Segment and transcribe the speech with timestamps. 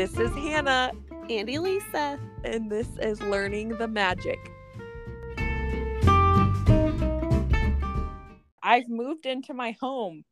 [0.00, 0.92] This is Hannah,
[1.28, 2.18] and Elisa.
[2.42, 4.38] and this is Learning the Magic.
[8.62, 10.24] I've moved into my home.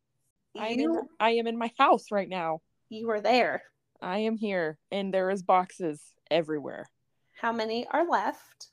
[0.57, 2.61] I'm in, I am in my house right now.
[2.89, 3.61] you were there.
[4.01, 6.01] I am here, and there is boxes
[6.31, 6.87] everywhere.
[7.39, 8.71] How many are left?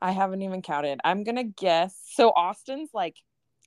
[0.00, 0.98] I haven't even counted.
[1.04, 1.96] I'm gonna guess.
[2.04, 3.14] So Austin's like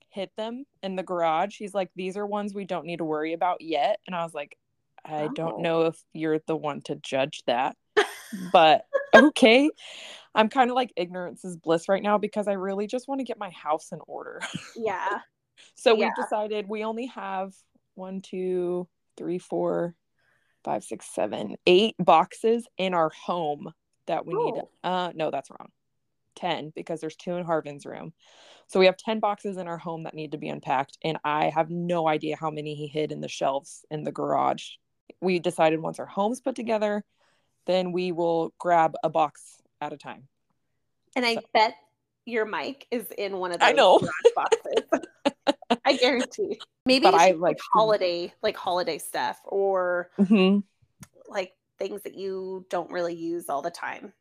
[0.09, 1.55] hit them in the garage.
[1.55, 4.01] He's like, these are ones we don't need to worry about yet.
[4.07, 4.57] And I was like,
[5.05, 5.33] I Oh.
[5.33, 7.75] don't know if you're the one to judge that.
[8.51, 9.69] but okay.
[10.33, 13.25] I'm kind of like ignorance is bliss right now because I really just want to
[13.25, 14.41] get my house in order.
[14.75, 15.19] Yeah.
[15.75, 16.05] so Yeah.
[16.07, 17.53] we've decided we only have
[17.93, 19.95] one, two, three, four,
[20.65, 23.71] five, six, seven, eight boxes in our home
[24.07, 24.55] that we need.
[24.83, 24.89] Oh.
[24.89, 25.69] Uh no, that's wrong.
[26.35, 28.11] 10 because there's two in Harvin's room.
[28.67, 31.49] So we have 10 boxes in our home that need to be unpacked and I
[31.49, 34.65] have no idea how many he hid in the shelves in the garage.
[35.21, 37.03] We decided once our home's put together,
[37.65, 40.27] then we will grab a box at a time.
[41.15, 41.75] And I So- bet
[42.25, 43.99] your mic is in one of those I know.
[44.35, 45.01] boxes.
[45.85, 46.59] I guarantee.
[46.85, 50.63] Maybe But it's I like holiday, like holiday stuff, or Mhm.
[51.27, 54.13] like things that you don't really use all the time.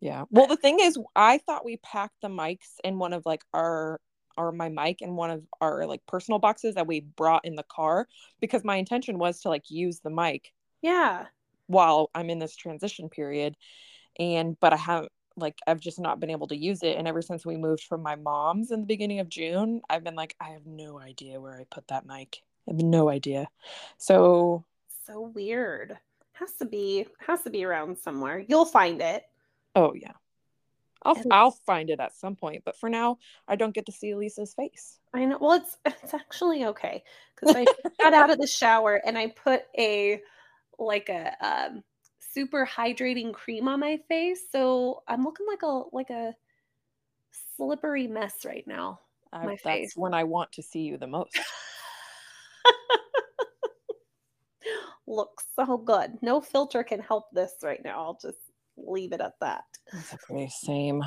[0.00, 0.24] Yeah.
[0.30, 4.00] Well, the thing is, I thought we packed the mics in one of like our
[4.36, 7.64] or my mic in one of our like personal boxes that we brought in the
[7.64, 8.08] car
[8.40, 11.26] because my intention was to like use the mic Yeah.
[11.66, 13.56] while I'm in this transition period.
[14.18, 16.96] And but I haven't like I've just not been able to use it.
[16.96, 20.14] And ever since we moved from my mom's in the beginning of June, I've been
[20.14, 22.42] like, I have no idea where I put that mic.
[22.68, 23.48] I have no idea.
[23.98, 24.64] So
[25.06, 25.98] So weird.
[26.32, 28.38] Has to be has to be around somewhere.
[28.48, 29.24] You'll find it.
[29.74, 30.12] oh yeah.
[31.04, 32.62] I'll And- I'll find it at some point.
[32.64, 34.98] But for now, I don't get to see Lisa's face.
[35.12, 35.38] I know.
[35.40, 37.64] Well, it's it's actually okay because I
[38.00, 40.20] got out of the shower and I put a
[40.78, 41.82] like a um,
[42.32, 46.34] super hydrating cream on my face, so I'm looking like a like a
[47.56, 49.00] slippery mess right now.
[49.32, 49.92] I, My that's face.
[49.96, 51.38] when I want to see you the most.
[55.06, 56.18] Looks so good.
[56.22, 58.02] No filter can help this right now.
[58.02, 58.38] I'll just
[58.76, 59.64] leave it at that.
[59.92, 61.02] It's okay, same.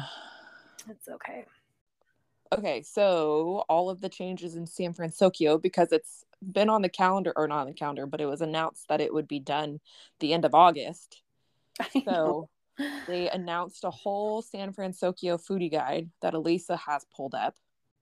[0.89, 1.45] It's okay.
[2.55, 7.33] Okay, so all of the changes in San Fransokyo because it's been on the calendar
[7.35, 9.79] or not on the calendar, but it was announced that it would be done
[10.19, 11.22] the end of August.
[12.06, 12.50] So
[13.07, 17.56] they announced a whole San Fransokyo foodie guide that Elisa has pulled up.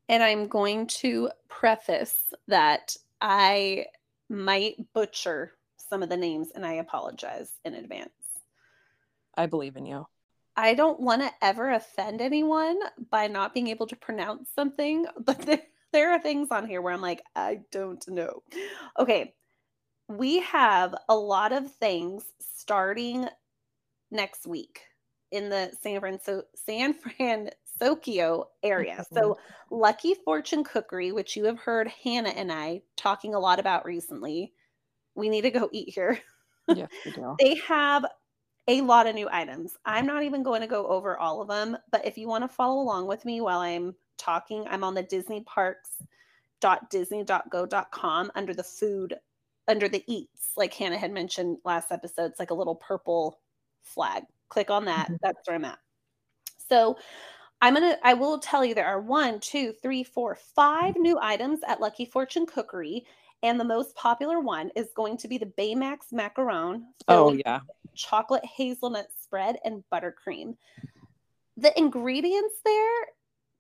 [0.08, 2.16] And I'm going to preface
[2.48, 3.88] that I
[4.30, 8.12] might butcher some of the names and I apologize in advance.
[9.38, 10.06] I believe in you.
[10.58, 12.80] I don't want to ever offend anyone
[13.10, 16.94] by not being able to pronounce something, but there, there are things on here where
[16.94, 18.44] I'm like, I don't know.
[18.98, 19.34] Okay.
[20.08, 23.28] We have a lot of things starting
[24.12, 24.82] next week
[25.32, 29.04] in the San Fransokyo San Fransokyo area.
[29.14, 29.38] So
[29.72, 34.54] Lucky Fortune Cookery, which you have heard Hannah and I talking a lot about recently.
[35.16, 36.20] We need to go eat here.
[36.68, 37.36] Yes, we do.
[37.40, 38.06] They have
[38.68, 39.78] a lot of new items.
[39.86, 42.48] I'm not even going to go over all of them, but if you want to
[42.48, 49.16] follow along with me while I'm talking, I'm on the Disney parks.disney.go.com under the food,
[49.68, 52.32] under the eats, like Hannah had mentioned last episode.
[52.32, 53.40] It's like a little purple
[53.84, 54.24] flag.
[54.50, 55.10] Click on that.
[55.10, 55.20] Mhm.
[55.22, 55.80] That's where I'm at.
[56.70, 56.98] So
[57.62, 61.62] I'm gonna I will tell you there are one, two, three, four, five new items
[61.68, 63.06] at Lucky Fortune Cookery.
[63.44, 66.84] And the most popular one is going to be the Baymax macaron.
[67.08, 67.60] Oh yeah.
[67.96, 70.56] chocolate hazelnut spread and buttercream.
[71.58, 73.06] The ingredients there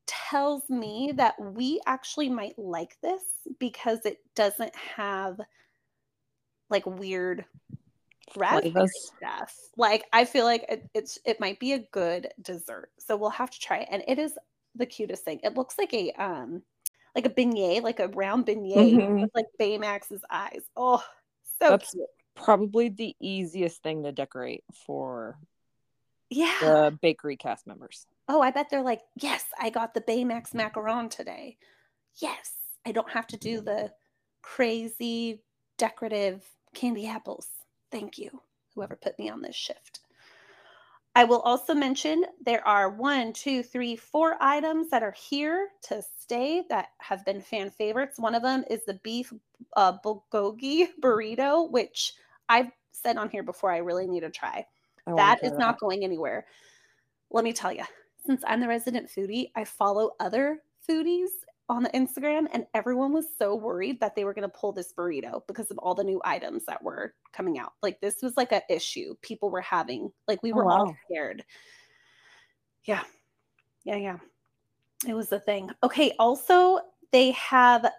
[0.07, 3.21] tells me that we actually might like this
[3.59, 5.39] because it doesn't have
[6.69, 7.45] like weird
[8.35, 9.55] raspberry stuff.
[9.77, 12.89] Like I feel like it, it's it might be a good dessert.
[12.99, 13.87] So we'll have to try it.
[13.91, 14.33] And it is
[14.75, 15.39] the cutest thing.
[15.43, 16.63] It looks like a um
[17.15, 19.21] like a beignet, like a round beignet Mhm.
[19.21, 20.63] with like Baymax's eyes.
[20.75, 21.03] Oh,
[21.59, 22.09] so That's cute.
[22.35, 25.39] probably the easiest thing to decorate for
[26.29, 26.57] Yeah.
[26.59, 28.05] the bakery cast members.
[28.27, 31.57] Oh, I bet they're like, yes, I got the Baymax macaron today.
[32.17, 32.53] Yes,
[32.85, 33.93] I don't have to do the
[34.41, 35.41] crazy
[35.77, 37.47] decorative candy apples.
[37.91, 38.41] Thank you,
[38.73, 40.01] whoever put me on this shift.
[41.17, 46.03] I will also mention there are one, two, three, four items that are here to
[46.19, 48.19] stay that have been fan favorites.
[48.19, 49.31] One of them is the beef
[49.77, 52.15] uh, bulgogi burrito, which
[52.49, 54.65] I've said on here before I really need to try
[55.07, 56.45] I wanna that not going anywhere.
[57.31, 57.83] Let me tell you,
[58.25, 61.29] since I'm the resident foodie, I follow other foodies
[61.67, 64.93] on the Instagram, and everyone was so worried that they were going to pull this
[64.93, 67.73] burrito because of all the new items that were coming out.
[67.81, 70.11] Like this was like an issue people were having.
[70.27, 71.43] Like we Oh, were all scared.
[72.85, 73.03] Yeah.
[73.83, 74.17] Yeah, yeah.
[75.07, 75.69] It was a thing.
[75.83, 76.79] Okay, also
[77.11, 77.89] they have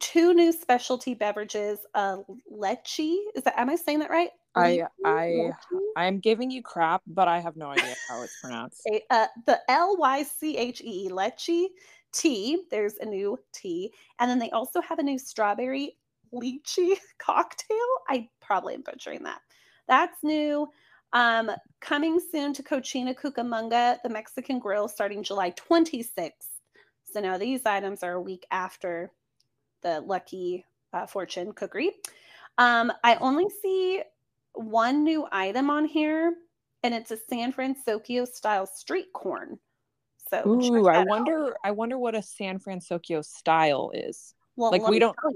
[0.00, 2.18] two new specialty beverages, uh
[2.50, 3.00] leche.
[3.34, 4.30] Is that am I saying that right?
[4.56, 5.50] I I
[5.96, 8.82] I'm giving you crap, but I have no idea how it's pronounced.
[9.10, 11.68] Uh, the L Y C H E Leche
[12.14, 12.64] tea.
[12.70, 15.96] There's a new tea, and then they also have a new strawberry
[16.32, 17.76] lychee cocktail.
[18.08, 19.40] I probably am butchering that.
[19.88, 20.68] That's new.
[21.12, 21.50] Um,
[21.80, 26.30] coming soon to Cocina Cucamonga, the Mexican Grill, starting July 26th.
[27.04, 29.12] So now these items are a week after
[29.82, 31.92] the Lucky uh, Fortune Cookery.
[32.58, 34.02] Um, I only see
[34.54, 36.34] one new item on here,
[36.82, 39.58] and it's a San Fransokyo style street corn.
[40.30, 41.06] So Ooh, I that out.
[41.08, 44.34] wonder I wonder what a San Fransokyo style is.
[44.56, 45.16] Well, like, we don't-.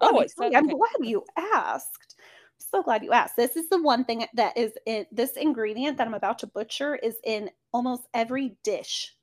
[0.00, 0.58] Oh, Let me it tell said- ya.
[0.58, 2.16] I'm glad you asked.
[2.18, 3.36] I'm so glad you asked.
[3.36, 6.96] This is the one thing that is in this ingredient that I'm about to butcher
[6.96, 9.14] is in almost every dish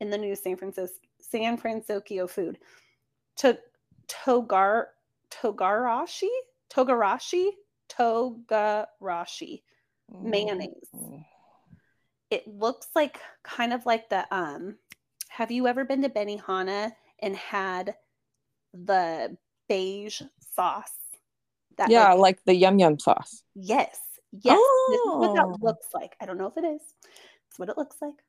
[0.00, 0.88] in the new San Fransokyo
[1.20, 2.58] San Fransokyo food.
[3.36, 3.56] To
[4.08, 4.86] togar
[5.30, 6.26] togarashi
[6.70, 7.50] togarashi
[7.88, 9.62] togarashi
[10.20, 10.88] mayonnaise.
[10.96, 11.24] Mm.
[12.30, 14.76] It looks like kind of like the um
[15.28, 17.94] have you ever been to Benihana and had
[18.74, 19.36] the
[19.68, 20.22] beige
[20.54, 20.92] sauce?
[21.76, 23.42] That Yeah, like- like the yum yum sauce.
[23.54, 24.00] yes.
[24.32, 24.58] Yes.
[24.88, 25.34] This is what Oh.
[25.36, 26.14] that looks like.
[26.20, 26.82] I don't know if it is.
[27.48, 28.22] It's what it looks like.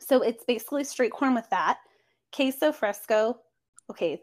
[0.00, 1.78] So it's basically street corn with that.
[2.34, 3.40] Queso fresco.
[3.88, 4.20] Okay.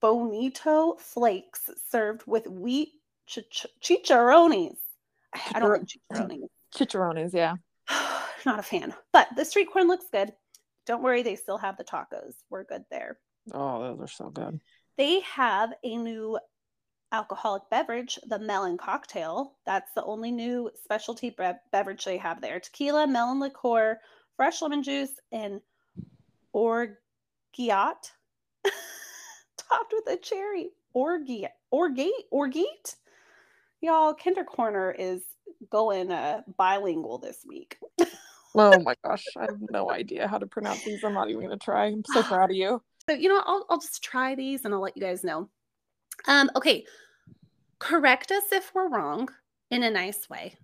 [0.00, 2.90] Bonito flakes served with wheat
[3.28, 4.76] chich- chicharrones.
[5.32, 6.48] I don't like chicharrones.
[6.74, 7.56] Chicharrones, yeah.
[8.44, 8.94] Not a fan.
[9.12, 10.32] But the street corn looks good.
[10.86, 12.34] Don't worry, they still have the tacos.
[12.50, 13.18] We're good there.
[13.52, 14.60] Oh, those are so good.
[14.96, 16.38] They have a new
[17.12, 19.54] alcoholic beverage, the melon cocktail.
[19.66, 21.34] That's the only new specialty
[21.70, 22.58] beverage they have there.
[22.58, 24.00] Tequila, melon liqueur,
[24.36, 25.60] fresh lemon juice, and
[26.52, 26.96] orgeat
[29.56, 30.70] topped with a cherry.
[30.94, 31.50] Orgeat.
[31.70, 32.12] Orgate.
[32.30, 32.96] Orgeat.
[33.80, 35.22] Y'all, Kinder Corner is
[35.70, 37.78] going uh, bilingual this week.
[38.54, 41.02] Oh my gosh, I have no idea how to pronounce these.
[41.04, 41.86] I'm not even gonna try.
[41.86, 42.82] I'm so proud of you.
[43.10, 45.48] So, you know, I'll, I'll just try these and I'll let you guys know.
[46.28, 46.84] Um, okay.
[47.80, 49.28] Correct us if we're wrong
[49.72, 50.54] in a nice way.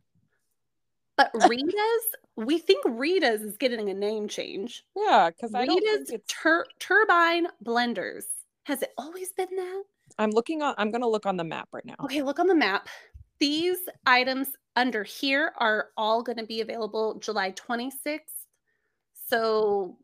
[1.16, 2.04] But Rita's,
[2.36, 4.84] we think Rita's is getting a name change.
[4.96, 8.22] Yeah, because I don't Rita's tur- Turbine Blenders.
[8.62, 9.82] Has it always been that?
[10.16, 10.76] I'm looking on.
[10.78, 11.96] I'm gonna look on the map right now.
[12.04, 12.88] Okay, look on the map.
[13.40, 18.20] These items under here are all going to be available July 26th.
[19.28, 19.98] So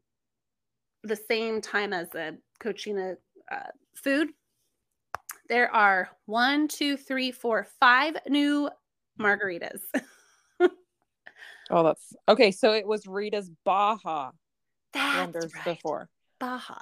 [1.04, 3.14] the same time as the Cocina
[3.50, 4.30] uh, food.
[5.48, 8.68] There are one, two, three, four, five new
[9.18, 9.80] margaritas.
[11.70, 12.50] Oh, that's okay.
[12.50, 14.32] So it was Rita's Baja
[14.92, 15.64] That's blenders right.
[15.64, 16.10] before.
[16.38, 16.76] Baja.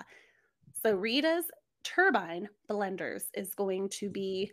[0.82, 1.44] So Rita's
[1.84, 4.50] Turbine Blenders is going to be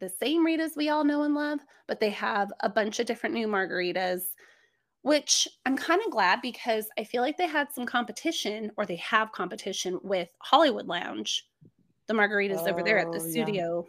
[0.00, 3.34] the same Ritas we all know and love, but they have a bunch of different
[3.34, 4.22] new margaritas,
[5.02, 8.96] which I'm kind of glad because I feel like they had some competition or they
[8.96, 11.46] have competition with Hollywood Lounge,
[12.06, 13.30] the margaritas over there at the Oh, yeah.
[13.30, 13.86] studio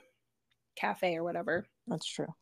[0.76, 1.66] cafe or whatever.
[1.88, 2.34] That's true.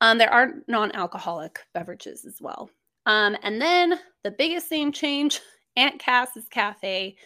[0.00, 2.70] Um, there are non-alcoholic beverages as well.
[3.06, 5.40] Um, and then the biggest name change,
[5.76, 7.16] Aunt Cass's Cafe.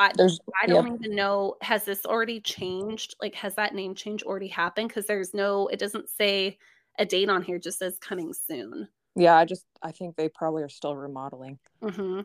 [0.00, 0.40] I, There's.
[0.62, 1.56] I don't even know.
[1.60, 3.14] Has this already changed?
[3.20, 4.88] Like, has that name change already happened?
[4.88, 6.56] Because there's no, it doesn't say
[6.98, 7.56] a date on here.
[7.56, 8.88] it Just says coming soon.
[9.14, 9.66] Yeah, I just.
[9.82, 11.58] I think they probably are still remodeling.
[11.82, 12.20] hmm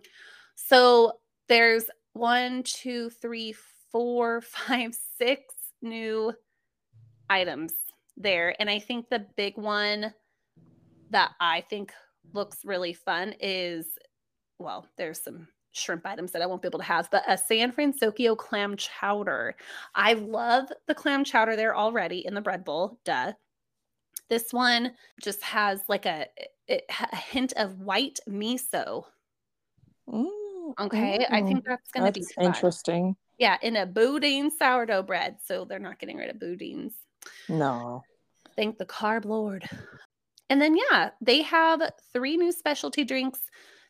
[0.56, 3.54] So there's one, two, three,
[3.92, 5.44] four, five, six
[5.82, 6.34] new
[7.30, 7.74] items
[8.16, 8.56] there.
[8.58, 10.14] And I think the big one
[11.10, 11.92] that I think
[12.34, 13.86] looks really fun is
[14.60, 17.72] well, there's some shrimp items that I won't be able to have, but a San
[17.72, 19.56] Fransokyo clam chowder.
[19.94, 23.00] I love the clam chowder there already in the bread bowl.
[23.06, 23.34] Duh.
[24.30, 26.28] This one just has like a,
[26.68, 29.04] it, a hint of white miso.
[30.10, 30.30] Mm,
[30.80, 31.26] Okay.
[31.30, 32.46] I mm, think that's going to be fun.
[32.46, 33.16] interesting.
[33.38, 35.38] Yeah, in a boudin sourdough bread.
[35.46, 36.94] So they're not getting rid of boudins.
[37.50, 38.04] No.
[38.56, 39.68] Thank the carb lord.
[40.50, 41.82] And then yeah, they have
[42.14, 43.40] three new specialty drinks.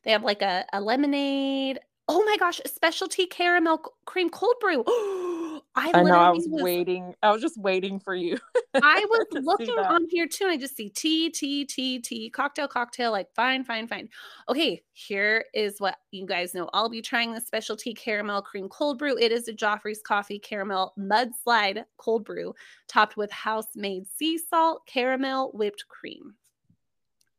[0.05, 1.79] They have like a, a lemonade.
[2.07, 4.83] Oh my gosh, a specialty caramel cream cold brew.
[5.77, 6.13] I, I know.
[6.13, 7.15] I literally was, waiting.
[7.21, 8.37] I was just waiting for you.
[8.75, 12.67] I was looking on here too, and I just see tea, tea, tea, tea, cocktail,
[12.67, 13.11] cocktail.
[13.11, 14.07] Like, fine, fine, fine.
[14.47, 16.69] Okay, here is what you guys know.
[16.73, 19.17] I'll be trying the specialty caramel cream cold brew.
[19.17, 22.53] It is a Joffrey's coffee caramel mudslide cold brew,
[22.87, 26.35] topped with house-made sea salt, caramel, whipped cream.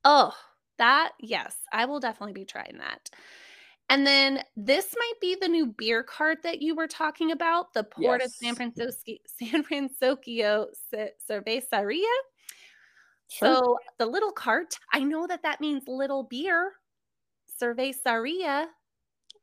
[0.05, 0.33] Oh,
[0.79, 3.11] that yes, I will definitely be trying that.
[3.89, 7.85] And then this might be the new beer cart that you were talking about, the
[7.85, 12.03] Port of San Fransokyo San Fransokyo Ce- Cerveceria.
[13.29, 13.55] Sure.
[13.55, 16.73] So the little cart, I know that that means little beer.
[17.61, 18.67] Cerveceria.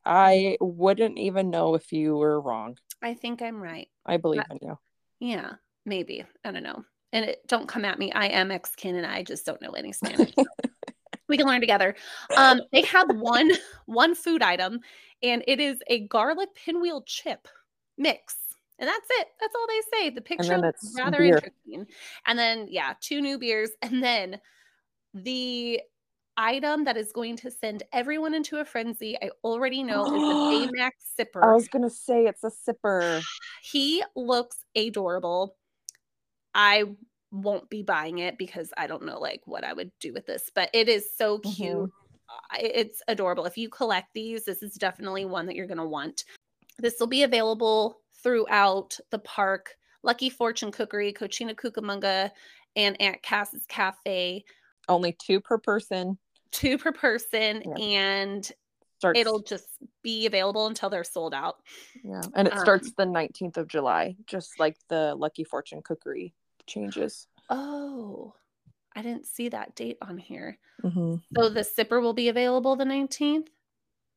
[0.06, 2.78] I wouldn't even know if you were wrong.
[3.02, 3.88] I think I'm right.
[4.06, 4.78] I believe in you.
[5.20, 5.54] Yeah,
[5.86, 6.26] maybe.
[6.44, 6.84] I don't know.
[7.14, 8.12] And it, don't come at me.
[8.12, 10.34] I am Mexican and I just don't know any Spanish.
[11.28, 11.96] we can learn together.
[12.36, 13.52] Um, they have one
[13.86, 14.80] one food item,
[15.22, 17.48] and it is a garlic pinwheel chip
[17.98, 18.36] mix.
[18.80, 19.28] And that's it.
[19.40, 20.10] That's all they say.
[20.10, 21.36] The picture looks rather beer.
[21.36, 21.88] interesting.
[22.26, 23.70] And then yeah, two new beers.
[23.82, 24.40] And then
[25.14, 25.80] the
[26.38, 30.78] item that is going to send everyone into a frenzy, I already know, is the
[30.78, 31.44] Baymax sipper.
[31.44, 33.24] I was gonna say it's a sipper.
[33.62, 35.56] He looks adorable.
[36.56, 36.86] I
[37.34, 40.50] won't be buying it because I don't know like what I would do with this,
[40.54, 41.90] but it is so cute.
[41.90, 41.90] Mhm.
[42.60, 43.46] It's adorable.
[43.46, 46.24] If you collect these, this is definitely one that you're going to want.
[46.80, 49.76] This will be available throughout the park.
[50.04, 52.32] Lucky Fortune Cookery, Cocina Cucamonga,
[52.76, 54.44] and Aunt Cass's Cafe.
[54.88, 56.18] Only two per person.
[56.52, 57.84] Two per person, Yeah.
[57.84, 58.52] and
[59.00, 59.20] Starts.
[59.20, 59.68] it'll just
[60.04, 61.58] be available until they're sold out.
[62.04, 66.34] yeah, and it um, starts the nineteenth of July, just like the Lucky Fortune Cookery
[66.68, 67.28] changes.
[67.50, 68.34] Oh,
[68.96, 70.58] I didn't see that date on here.
[70.84, 71.22] Mhm.
[71.36, 73.50] So the sipper will be available the 19th.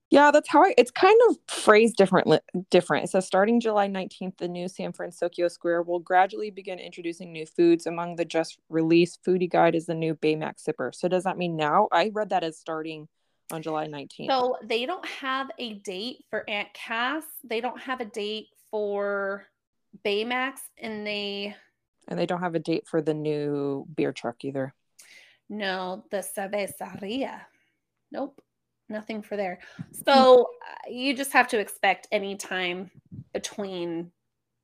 [0.08, 0.72] Yeah, that's how I.
[0.78, 2.38] It's kind of phrased differently.
[2.70, 3.04] Different.
[3.04, 7.44] It says starting July nineteenth, the new San Fransokyo Square will gradually begin introducing new
[7.44, 7.86] foods.
[7.86, 10.94] Among the just released foodie guide is the new Baymax sipper.
[10.94, 11.88] So does that mean now?
[11.90, 13.08] I read that as starting
[13.50, 14.30] on July nineteenth.
[14.30, 17.24] So they don't have a date for Aunt Cass.
[17.42, 19.48] They don't have a date for
[20.04, 21.56] Baymax, and they
[22.08, 24.74] and they don't have a date for the new beer truck either.
[25.48, 27.40] no the Cerveceria.
[28.12, 28.40] Nope,
[28.88, 29.58] nothing for there.
[30.06, 32.90] So uh, you just have to expect any time
[33.32, 34.12] between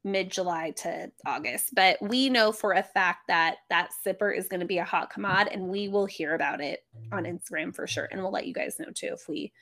[0.04, 1.74] mid July to August.
[1.74, 5.12] But we know for a fact that that sipper is going to be a hot
[5.12, 6.80] commod, and we will hear about it
[7.10, 9.52] on Instagram for sure, and we'll let you guys know too if we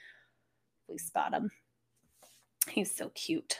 [0.82, 1.50] if we spot him.
[2.68, 3.58] He's so cute.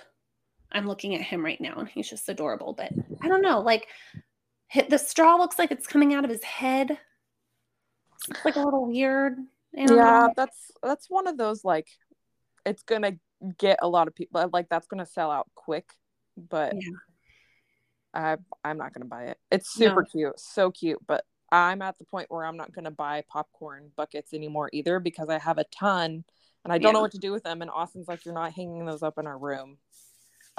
[0.73, 2.73] I'm looking at him right now, and he's just adorable.
[2.73, 3.89] But I don't know, like
[4.89, 6.99] the straw looks like it's coming out of his head.
[8.29, 9.37] It's like a little weird.
[9.75, 11.89] Don't Yeah, that's that's one of those like
[12.67, 13.13] it's gonna
[13.59, 15.93] get a lot of people like that's gonna sell out quick,
[16.37, 16.91] but Yeah.
[18.13, 19.39] I I'm not gonna buy it.
[19.51, 19.89] It's No.
[19.89, 23.93] super cute, so cute, but I'm at the point where I'm not gonna buy popcorn
[23.97, 26.25] buckets anymore either because I have a ton
[26.65, 27.63] and I don't know what to do with them.
[27.63, 29.79] And Austin's like, you're not hanging those up in our room,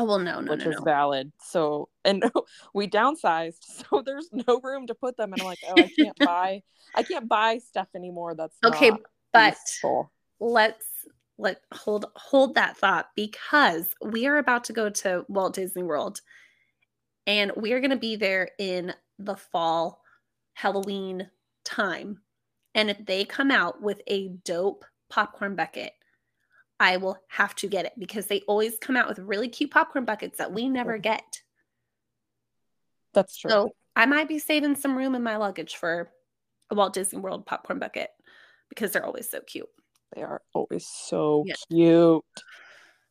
[0.02, 0.84] Oh well, no, no, which no, is no.
[0.84, 1.32] valid.
[1.40, 2.24] So and
[2.74, 5.32] we downsized, so there's no room to put them.
[5.34, 6.64] And I'm like, oh, I can't buy
[6.96, 8.34] I can't buy stuff anymore.
[8.36, 8.92] That's Okay,
[9.32, 10.12] but useful.
[10.40, 10.86] let's
[11.38, 16.22] let hold hold that thought because we are about to go to Walt Disney World
[17.28, 20.02] and we are going to be there in the fall
[20.54, 21.30] Halloween
[21.64, 22.22] time.
[22.74, 25.94] And if they come out with a dope popcorn bucket,
[26.82, 30.04] I will have to get it because they always come out with really cute popcorn
[30.04, 31.42] buckets that we never get.
[33.14, 33.52] That's true.
[33.52, 36.12] So I might be saving some room in my luggage for
[36.72, 38.10] a Walt Disney World popcorn bucket
[38.68, 39.70] because they're always so cute.
[40.16, 41.64] They are always so Yes.
[41.70, 42.26] cute.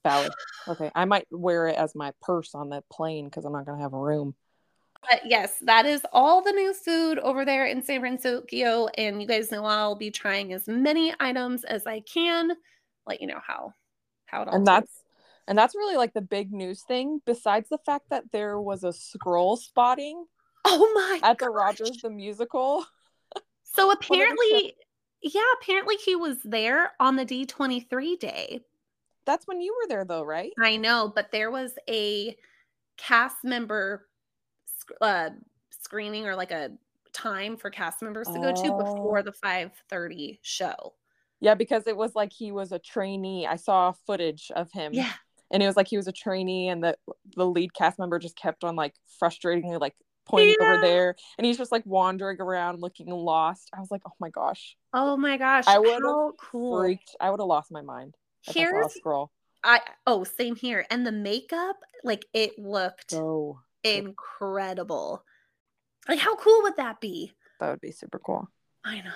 [0.02, 0.32] Valid.
[0.66, 3.82] Okay, I might wear it as my purse on the plane because I'm not gonna
[3.82, 4.34] have room.
[5.08, 8.90] But yes, that is all the new food over there in San Fransokyo.
[8.98, 12.50] And you guys know I'll be trying as many items as I can.
[13.10, 13.74] Let you know how
[14.26, 14.80] how it all And tastes.
[14.80, 15.04] that's
[15.48, 17.20] and that's really like the big news thing.
[17.26, 20.24] Besides the fact that there was a Skrull spotting
[20.64, 21.50] oh my at the.
[21.50, 22.86] Rogers the musical.
[23.64, 24.74] So apparently,
[25.22, 28.60] yeah, apparently he was there on the D23 day.
[29.26, 30.52] That's when you were there though, right?
[30.62, 32.36] I know, but there was a
[32.96, 34.06] cast member
[34.66, 35.30] sc- uh,
[35.70, 36.70] screening or like a
[37.12, 38.84] time for cast members to go to Oh.
[38.84, 40.94] before the 5:30 show.
[41.40, 43.46] Yeah, because it was like he was a trainee.
[43.46, 44.92] I saw footage of him.
[44.92, 45.12] Yeah.
[45.50, 46.96] And it was like he was a trainee and the
[47.34, 49.94] the lead cast member just kept on like frustratingly like
[50.26, 50.66] pointing Yeah.
[50.66, 53.68] over there and he's just like wandering around looking lost.
[53.74, 55.64] I was like, "Oh my gosh." Oh my gosh.
[55.66, 56.80] I would have cool.
[56.80, 57.16] freaked.
[57.20, 58.14] I would have lost my mind.
[58.42, 59.28] Here's Skrull.
[59.64, 60.86] I oh, same here.
[60.90, 65.24] And the makeup, like it looked So incredible.
[66.08, 67.32] Like how cool would that be?
[67.58, 68.48] that would be super cool.
[68.84, 69.10] I know.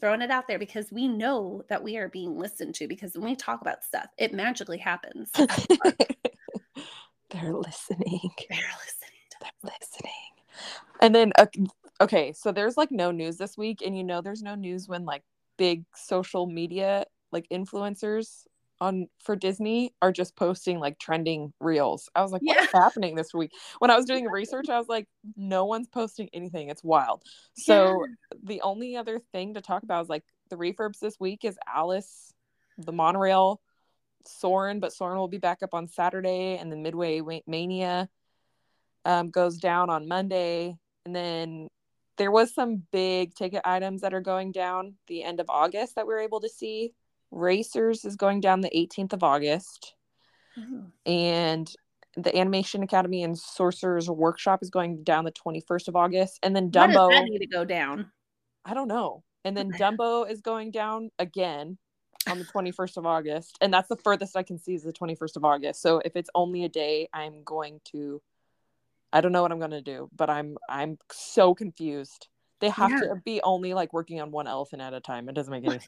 [0.00, 3.24] Throwing it out there because we know that we are being listened to because when
[3.24, 5.30] we talk about stuff, it magically happens.
[7.30, 8.30] They're listening.
[8.48, 10.12] They're listening They're listening.
[11.00, 11.46] And then uh,
[12.00, 15.04] okay, so there's like no news this week, and you know there's no news when
[15.04, 15.22] like
[15.56, 18.44] big social media like influencers
[18.80, 22.08] on for Disney are just posting like trending reels.
[22.14, 23.52] I was like, what's happening this week?
[23.78, 26.68] When I was doing research, I was like, no one's posting anything.
[26.68, 27.22] It's wild.
[27.54, 28.06] So
[28.42, 32.32] the only other thing to talk about is like the refurbs this week is Alice,
[32.78, 33.60] the monorail,
[34.26, 38.08] Soarin', but Soarin' will be back up on Saturday, and then Midway Mania
[39.04, 41.68] um, goes down on Monday, and then
[42.16, 46.06] there was some big ticket items that are going down the end of August that
[46.06, 46.92] we were able to see.
[47.30, 49.94] Racers is going down the 18th of August,
[50.56, 50.86] Oh.
[51.06, 51.72] and
[52.16, 56.70] the Animation Academy and Sorcerer's Workshop is going down the 21st of August, and then
[56.70, 57.10] Dumbo.
[57.10, 58.10] that need to go down?
[58.64, 59.22] I don't know.
[59.44, 61.78] And then Dumbo is going down again
[62.28, 63.56] on the 21st of August.
[63.60, 65.80] And that's the furthest I can see is the 21st of August.
[65.80, 68.20] So if it's only a day, I'm going to
[69.10, 72.28] I don't know what I'm going to do, but I'm I'm so confused.
[72.60, 73.08] They have Yeah.
[73.14, 75.28] to be only like working on one elephant at a time.
[75.28, 75.78] It doesn't make any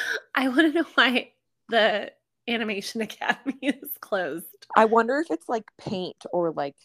[0.34, 1.32] I want to know why
[1.68, 2.12] the
[2.48, 4.46] Animation Academy is closed.
[4.76, 6.76] I wonder if it's like paint or like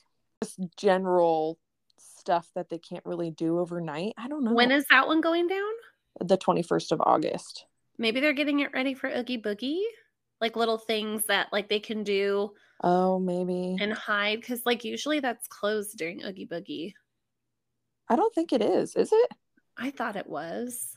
[0.44, 1.60] just general
[1.98, 4.14] stuff that they can't really do overnight.
[4.18, 4.54] I don't know.
[4.54, 5.72] When is that one going down?
[6.20, 7.66] the 21st of August?
[7.98, 9.82] Maybe they're getting it ready for Oogie Boogie.
[10.42, 12.52] Like little things that like they can do
[12.84, 13.78] Oh, maybe.
[13.80, 16.94] and hide because like usually that's closed during Oogie Boogie.
[18.10, 18.96] I don't think it is.
[18.96, 19.30] Is it?
[19.78, 20.96] I thought it was.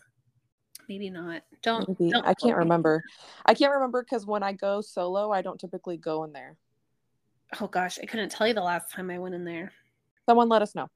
[0.89, 1.43] Maybe not.
[1.63, 1.89] Don't.
[1.89, 2.11] Maybe.
[2.11, 2.63] don't I can't me.
[2.65, 3.03] remember.
[3.47, 6.57] I can't remember because when I go solo, I don't typically go in there.
[7.61, 9.73] Oh gosh, I couldn't tell you the last time I went in there.
[10.27, 10.89] Someone let us know.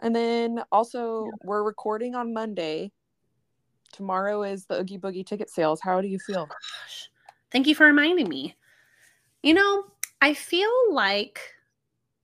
[0.00, 2.90] And then also, we're recording on Monday.
[3.92, 5.80] Tomorrow is the Oogie Boogie ticket sales.
[5.80, 6.46] How do you oh, feel?
[6.46, 7.10] Gosh,
[7.52, 8.56] thank you for reminding me.
[9.42, 9.84] You know,
[10.20, 11.38] I feel like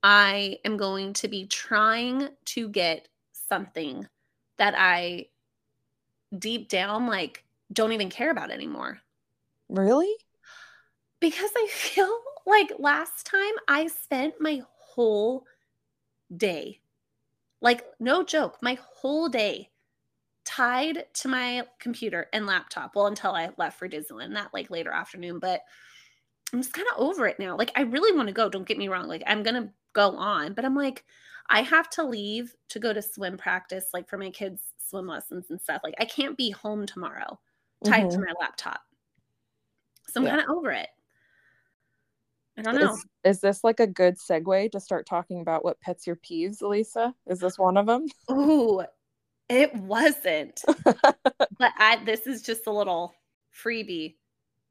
[0.03, 4.07] I am going to be trying to get something
[4.57, 5.27] that I
[6.37, 9.01] deep down like don't even care about anymore.
[9.69, 10.13] Really?
[11.21, 12.11] Because I feel
[12.47, 15.45] like last time I spent my whole
[16.35, 16.81] day,
[17.61, 19.71] like no joke, my whole day
[20.45, 22.97] tied to my computer and laptop.
[22.97, 25.61] Well, until I left for Disneyland that like later afternoon, but
[26.53, 27.57] I'm just kind of over it now.
[27.57, 29.07] Like I really want to go, don't get me wrong.
[29.07, 31.05] Like I'm going to go on, but I'm like
[31.51, 35.47] I have to leave to go to swim practice like for my kids swim lessons
[35.51, 35.81] and stuff.
[35.85, 37.39] Like I can't be home tomorrow
[37.85, 38.27] tied to Mhm.
[38.27, 38.81] my laptop.
[40.09, 40.31] So I'm Yeah.
[40.37, 40.89] kind of over it.
[42.57, 42.93] I don't know.
[42.95, 46.63] Is, is this like a good segue to start talking about what pets your peeves,
[46.63, 47.15] Elisa?
[47.27, 48.07] Is this one of them?
[48.31, 48.83] Ooh,
[49.49, 50.63] it wasn't.
[50.87, 53.15] but I this is just a little
[53.55, 54.17] freebie.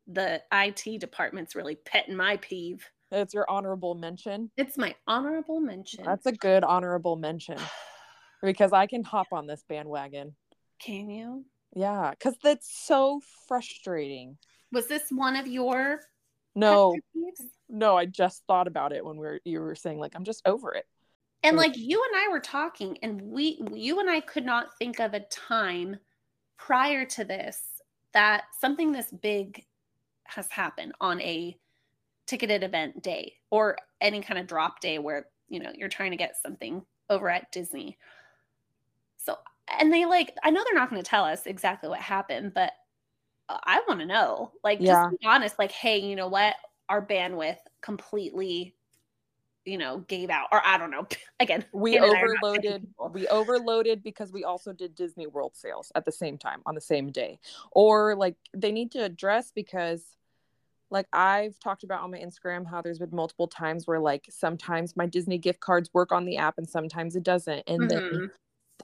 [0.08, 2.86] The IT department's really petting my peeve.
[3.12, 4.52] It's your honorable mention.
[4.58, 6.04] It's my honorable mention.
[6.06, 7.58] That's a good honorable mention
[8.44, 10.36] because I can hop on this bandwagon.
[10.80, 11.46] Can you?
[11.76, 14.38] Yeah, because that's so frustrating.
[14.72, 16.02] Was this one of your
[16.56, 16.96] No,
[17.68, 20.42] no, I just thought about it when we were you were saying like I'm just
[20.46, 20.86] over it.
[21.42, 25.00] And like you and I were talking, and we, you and I could not think
[25.00, 25.98] of a time
[26.58, 27.62] prior to this
[28.14, 29.64] that something this big
[30.26, 31.56] has happened on a
[32.30, 36.18] ticketed event day or any kind of drop day where, you know, you're trying to
[36.18, 37.98] get something over at Disney.
[39.18, 39.36] So,
[39.80, 42.74] and they like, I know they're not going to tell us exactly what happened, but
[43.50, 44.52] I want to know.
[44.64, 45.08] Like, Yeah.
[45.08, 46.56] just be honest, like, hey, you know what?
[46.88, 48.76] Our bandwidth completely
[49.66, 51.08] you know, gave out, or I don't know.
[51.40, 52.88] Again, We Ann and I are not techie overloaded.
[53.14, 56.82] We overloaded because we also did Disney World sales at the same time on the
[56.82, 57.40] same day.
[57.72, 60.04] Or like they need to address because
[60.92, 64.96] like I've talked about on my Instagram how there's been multiple times where like sometimes
[64.98, 67.64] my Disney gift cards work on the app and sometimes it doesn't.
[67.68, 68.32] And then Mhm.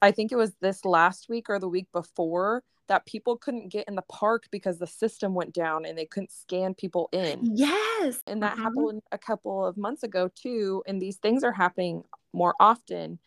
[0.01, 3.87] I think it was this last week or the week before that people couldn't get
[3.87, 7.49] in the park because the system went down and they couldn't scan people in.
[7.55, 8.21] Yes.
[8.27, 8.57] And that Mhm.
[8.57, 10.83] happened a couple of months ago too.
[10.87, 13.19] And these things are happening more often.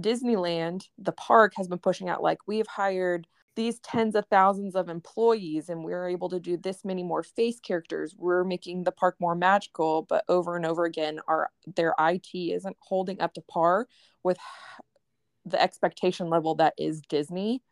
[0.00, 4.88] Disneyland, the park, has been pushing out like we've hired these tens of thousands of
[4.88, 8.14] employees and we're able to do this many more face characters.
[8.18, 12.76] We're making the park more magical, but over and over again, our their IT isn't
[12.80, 13.86] holding up to par
[14.22, 14.38] with
[15.46, 17.62] the expectation level that is Disney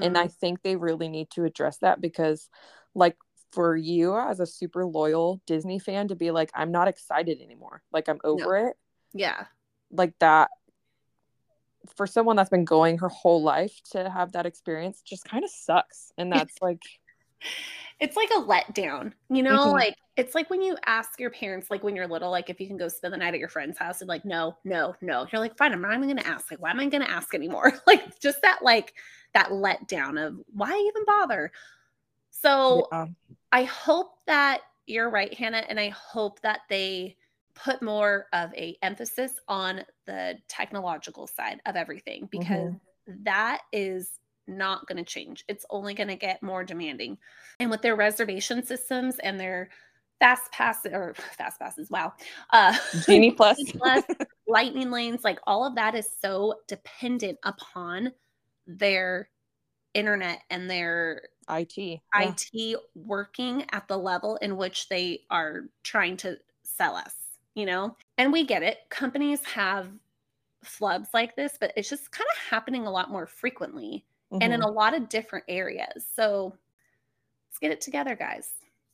[0.00, 0.16] and Mhm.
[0.16, 2.48] i think they really need to address that because
[2.94, 3.16] like
[3.52, 7.82] for you as a super loyal Disney fan to be like, I'm not excited anymore.
[7.90, 8.76] Like I'm over it.
[9.14, 9.46] Yeah.
[9.90, 10.50] Like that
[11.96, 15.50] for someone that's been going her whole life to have that experience just kind of
[15.50, 16.12] sucks.
[16.18, 16.82] And that's like
[18.00, 19.72] it's like a letdown, you know, Mhm.
[19.72, 22.66] like it's like when you ask your parents, like when you're little, like if you
[22.66, 25.26] can go spend the night at your friend's house and like, no, no, no.
[25.30, 26.50] You're like, fine, I'm not even gonna ask.
[26.50, 27.72] Like, why am I gonna ask anymore?
[27.86, 28.94] like just that like
[29.34, 31.52] that letdown of why even bother?
[32.30, 33.06] So yeah.
[33.52, 37.16] I hope that you're right, Hannah, and I hope that they
[37.56, 42.72] put more of a emphasis on the technological side of everything because
[43.24, 45.44] that is not going to change.
[45.48, 47.18] It's only going to get more demanding.
[47.58, 49.70] And with their reservation systems and their
[50.20, 52.12] fast pass or fast passes, wow.
[52.52, 53.58] Uh Genie Plus.
[53.72, 54.04] Plus,
[54.46, 58.12] lightning lanes, like all of that is so dependent upon
[58.66, 59.30] their
[59.94, 61.76] internet and their IT.
[61.78, 62.00] Yeah.
[62.14, 67.14] IT working at the level in which they are trying to sell us,
[67.56, 67.96] you know?
[68.18, 68.78] And we get it.
[68.90, 69.88] Companies have
[70.64, 74.60] flubs like this, but it's just kind of happening a lot more frequently and in
[74.60, 74.64] Mhm.
[74.64, 76.06] a lot of different areas.
[76.14, 76.56] So
[77.48, 78.52] let's get it together, guys.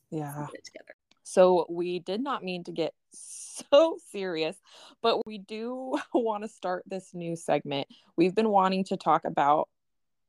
[0.09, 0.33] yeah.
[0.37, 0.95] Let's get it together.
[1.23, 4.55] So we did not mean to get so serious,
[5.01, 7.87] but we do want to start this new segment.
[8.15, 9.69] We've been wanting to talk about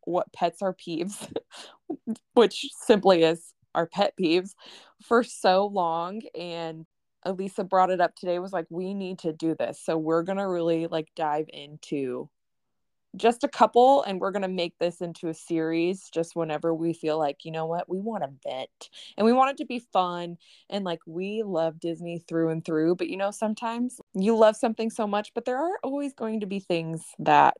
[0.02, 1.30] what pets are peeves,
[2.34, 4.54] which simply is our pet peeves
[5.02, 6.22] for so long.
[6.34, 6.86] And
[7.24, 9.80] Elisa brought it up today, was like, we need to do this.
[9.82, 12.28] So we're going to really like dive into
[13.16, 16.92] just a couple and we're going to make this into a series just whenever we
[16.92, 17.88] feel like you know what?
[17.88, 20.36] We want to vent and we want it to be fun
[20.68, 22.96] and like we love disney through and through.
[22.96, 26.46] But you know sometimes you love something so much but there are always going to
[26.46, 27.56] be things that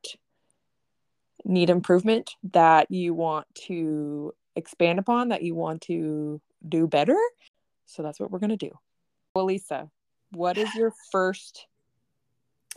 [1.45, 7.19] need improvement that you want to expand upon that you want to do better.
[7.87, 8.77] So that's what we're going to do
[9.35, 9.91] well lisa
[10.33, 11.67] what is your first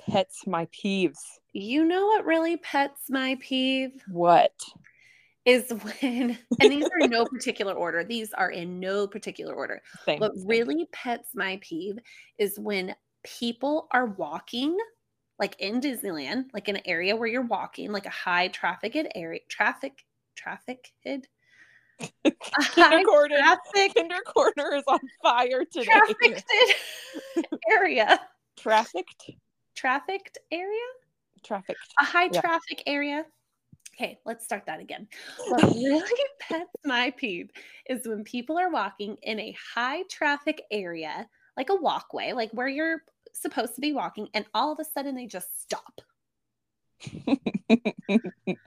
[0.10, 1.20] pets my peeves
[1.54, 4.54] You know what really pets my peeve what
[5.48, 8.04] is when, and these are in no particular order.
[8.04, 9.82] These are in no particular order.
[10.06, 11.98] Same, What really pets my peeve
[12.38, 12.93] is when
[13.24, 14.78] people are walking,
[15.39, 20.04] like in Disneyland, like an area where you're walking, like a high trafficked area, traffic,
[20.36, 20.91] trafficked,
[22.74, 26.44] kindergarten traffic, kindergartner is on fire today trafficked
[27.70, 28.20] area,
[28.58, 29.32] trafficked
[29.76, 30.88] trafficked area,
[31.44, 32.42] trafficked a high Yeah.
[32.42, 33.26] traffic area.
[33.96, 35.08] Okay, let's start that again.
[35.48, 37.50] What really pets my peeve
[37.90, 42.68] is when people are walking in a high traffic area, like a walkway, like where
[42.68, 43.02] you're
[43.34, 46.02] supposed to be walking, and all of a sudden they just stop.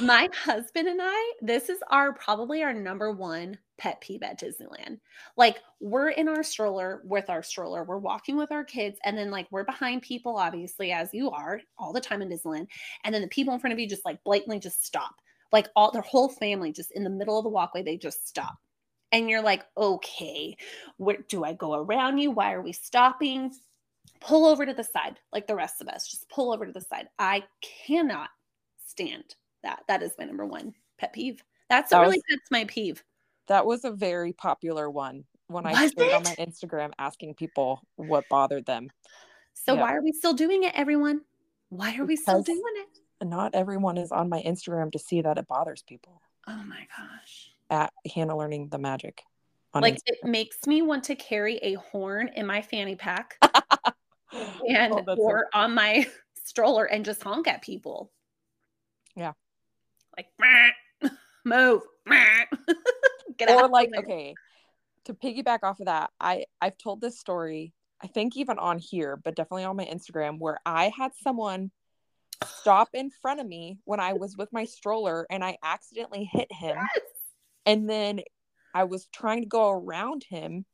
[0.00, 4.98] My husband and I, this is our probably our number one pet peeve at Disneyland.
[5.36, 9.30] Like we're in our stroller with our stroller, we're walking with our kids, and then
[9.30, 12.66] like we're behind people, obviously, as you are all the time in Disneyland.
[13.04, 15.14] And then the people in front of you just like blatantly just stop.
[15.52, 18.56] Like all their whole family just in the middle of the walkway, they just stop.
[19.12, 20.56] And you're like, okay,
[20.98, 22.30] where do I go around you?
[22.30, 23.52] Why are we stopping?
[24.20, 26.08] Pull over to the side, like the rest of us.
[26.08, 27.08] Just pull over to the side.
[27.18, 27.44] I
[27.86, 28.28] cannot
[28.86, 29.82] stand that.
[29.88, 31.42] That is my number one pet peeve.
[31.68, 33.04] That's That what really was- pets my peeve.
[33.48, 38.24] that was a very popular one when i Was on my instagram asking people what
[38.28, 38.90] bothered them
[39.54, 39.80] So Yeah.
[39.80, 41.22] why are we still doing it, everyone?
[41.70, 43.00] Why are we still doing it?
[43.26, 47.50] not everyone is on my instagram to see that it bothers people Oh my gosh.
[47.70, 49.22] at hannah learning the magic
[49.74, 53.36] Like Inst- it makes me want to carry a horn in my fanny pack
[54.32, 56.06] and Oh, that's so- or on my
[56.44, 58.10] stroller and just honk at people.
[59.14, 59.32] Yeah.
[60.16, 60.28] Like
[61.44, 61.82] move.
[63.38, 64.34] Get out or like okay
[65.04, 69.16] to piggyback off of that i i've told this story i think even on here
[69.16, 71.70] but definitely on my instagram where i had someone
[72.44, 76.48] stop in front of me when i was with my stroller and i accidentally hit
[76.50, 77.04] him Yes.
[77.64, 78.20] and then
[78.74, 80.64] i was trying to go around him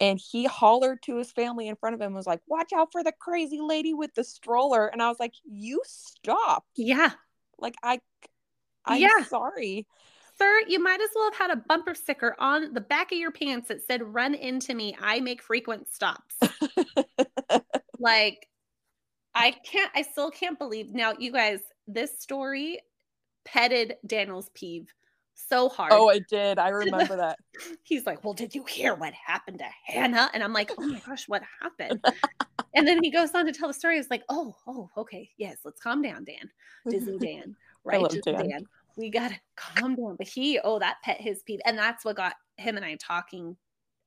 [0.00, 2.88] and he hollered to his family in front of him and was like watch out
[2.92, 7.10] for the crazy lady with the stroller and i was like you stop Yeah.
[7.58, 8.00] like i
[8.84, 9.24] i'm Yeah.
[9.24, 9.86] sorry
[10.38, 13.32] Sir, you might as well have had a bumper sticker on the back of your
[13.32, 14.96] pants that said run into me.
[15.02, 16.36] I make frequent stops.
[17.98, 18.46] like
[19.34, 21.58] I can't I still can't believe now you guys
[21.88, 22.78] this story
[23.44, 24.92] petted Daniel's peeve
[25.48, 25.92] so hard.
[25.94, 27.38] oh it did i remember that
[27.82, 31.00] He's like, "Well, did you hear what happened to Hannah?" And I'm like, "Oh my
[31.00, 32.04] gosh, what happened?"
[32.74, 33.98] and then he goes on to tell the story.
[33.98, 35.30] It's like, "Oh, oh, okay.
[35.36, 36.50] Yes, let's calm down, Dan.
[36.88, 37.56] Disney Dan.
[37.84, 38.48] Right, Dan.
[38.48, 38.66] Dan.
[38.96, 40.16] we gotta calm down.
[40.16, 41.60] But he, oh, that pet his peeve.
[41.64, 43.56] And that's what got him and I talking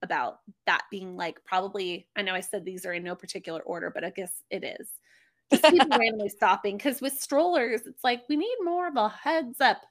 [0.03, 3.91] about that being like probably, I know I said these are in no particular order,
[3.93, 4.89] but I guess it is.
[5.51, 6.79] Just people randomly stopping.
[6.79, 9.81] Cause with strollers, it's like we need more of a heads up,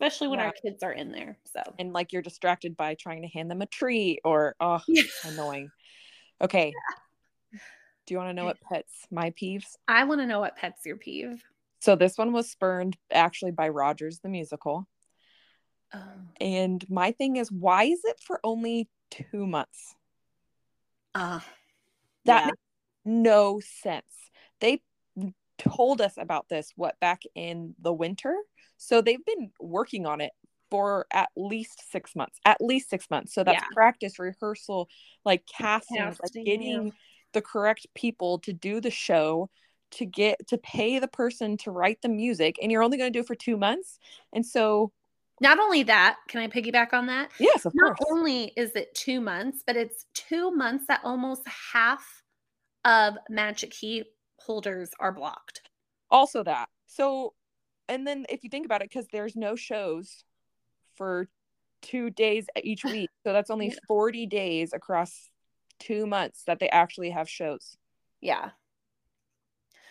[0.00, 0.46] especially when Yeah.
[0.46, 1.36] our kids are in there.
[1.44, 4.80] So and like you're distracted by trying to hand them a treat or oh
[5.24, 5.70] annoying
[6.40, 6.72] okay
[8.06, 10.82] do you want to know what pets my peeves I want to know what pets
[10.86, 11.42] your peeve.
[11.80, 14.86] so this one was spurned actually by rogers the musical
[15.92, 15.98] Oh.
[16.40, 19.94] and my thing is why is it for only two months
[21.14, 21.40] Uh,
[22.24, 22.46] that yeah.
[22.46, 22.58] makes
[23.04, 24.30] no sense
[24.60, 24.80] they
[25.58, 28.36] told us about this what back in the winter
[28.78, 30.32] so they've been working on it
[30.70, 33.68] for at least six months at least six months so that's Yeah.
[33.74, 34.88] practice rehearsal
[35.24, 36.56] like casting, like Casting, yeah.
[36.56, 36.92] getting
[37.34, 39.50] the correct people to do the show
[39.92, 43.16] to get to pay the person to write the music and you're only going to
[43.18, 43.98] do it for two months
[44.34, 44.92] and so
[45.40, 47.30] Not only that, can I piggyback on that?
[47.38, 51.42] yes of Not course only is it two months, but it's two months that almost
[51.72, 52.22] half
[52.84, 54.04] of magic key
[54.38, 55.62] holders are blocked.
[56.10, 57.34] also that so
[57.88, 60.24] and then if you think about it because there's no shows
[60.96, 61.28] for
[61.82, 63.74] two days each week so that's only Yeah.
[63.86, 65.30] 40 days across
[65.78, 67.76] two months that they actually have shows
[68.20, 68.50] Yeah.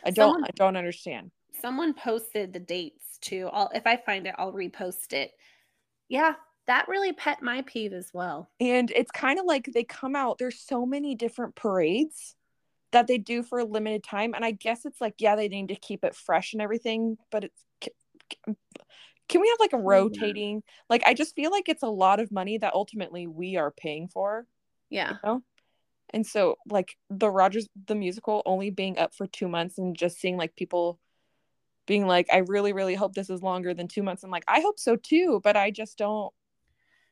[0.04, 3.50] i don't Someone- i don't understand Someone posted the dates too.
[3.52, 5.32] I'll if I find it, I'll repost it.
[6.08, 6.36] Yeah,
[6.68, 8.48] that really pet my peeve as well.
[8.60, 12.36] and it's kind of like they come out there's so many different parades
[12.92, 15.70] that they do for a limited time and i guess it's like yeah they need
[15.70, 17.64] to keep it fresh and everything but it's
[19.30, 22.32] can we have like a rotating like i just feel like it's a lot of
[22.32, 24.46] money that ultimately we are paying for
[24.90, 25.12] Yeah.
[25.12, 25.44] you know?
[26.14, 30.20] And so like the rogers the musical only being up for two months and just
[30.20, 31.00] seeing like people
[31.86, 34.24] being like i really really hope this is longer than two months.
[34.24, 36.34] I'm like i hope so too but i just don't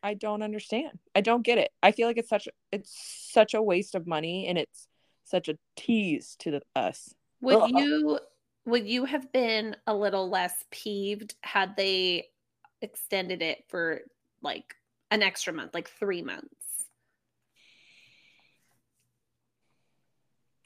[0.03, 0.99] i don't understand.
[1.15, 1.71] I don't get it.
[1.81, 2.93] I feel like it's such it's
[3.31, 4.87] such a waste of money and it's
[5.23, 7.13] such a tease to the, us.
[7.41, 7.69] Would Ugh.
[7.75, 8.19] you
[8.65, 12.27] would you have been a little less peeved had they
[12.81, 14.01] extended it for
[14.41, 14.75] like
[15.11, 16.49] an extra month, like 3 months?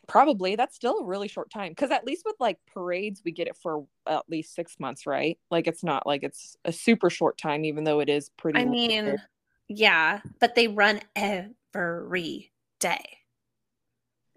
[0.08, 3.48] probably that's still a really short time because at least with like parades we get
[3.48, 7.38] it for at least six months right like it's not like it's a super short
[7.38, 9.22] time even though it is pretty I mean, limited.
[9.68, 13.04] yeah, but they run every day.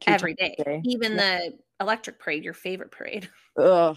[0.00, 0.54] Two every day.
[0.62, 0.82] day.
[0.84, 3.28] Even the electric parade, your favorite parade.
[3.58, 3.96] Ugh,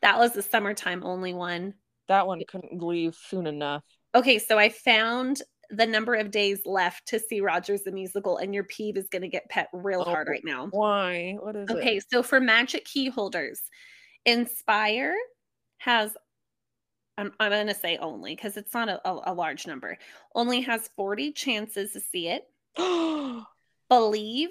[0.00, 1.74] That was the summertime only one.
[2.08, 3.82] that one couldn't leave soon enough
[4.14, 8.54] Okay, so I found the number of days left to see Rogers the musical, and
[8.54, 10.68] your peeve is going to get pet real Oh, hard right now.
[10.70, 13.60] why what is it Okay, so for magic key holders,
[14.26, 15.14] Inspire
[15.78, 16.16] has,
[17.18, 19.98] I'm, I'm going to say only because it's not a, a, a large number,
[20.34, 22.44] only has 40 chances to see it.
[23.88, 24.50] Believe,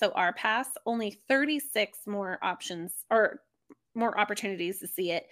[0.00, 3.42] so our pass, only 36 more options or
[3.94, 5.26] more opportunities to see it.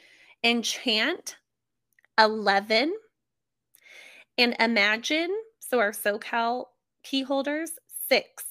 [0.45, 1.37] Enchant,
[2.19, 2.95] 11.
[4.37, 6.67] And Imagine, so our SoCal
[7.03, 7.71] key holders,
[8.09, 8.45] six.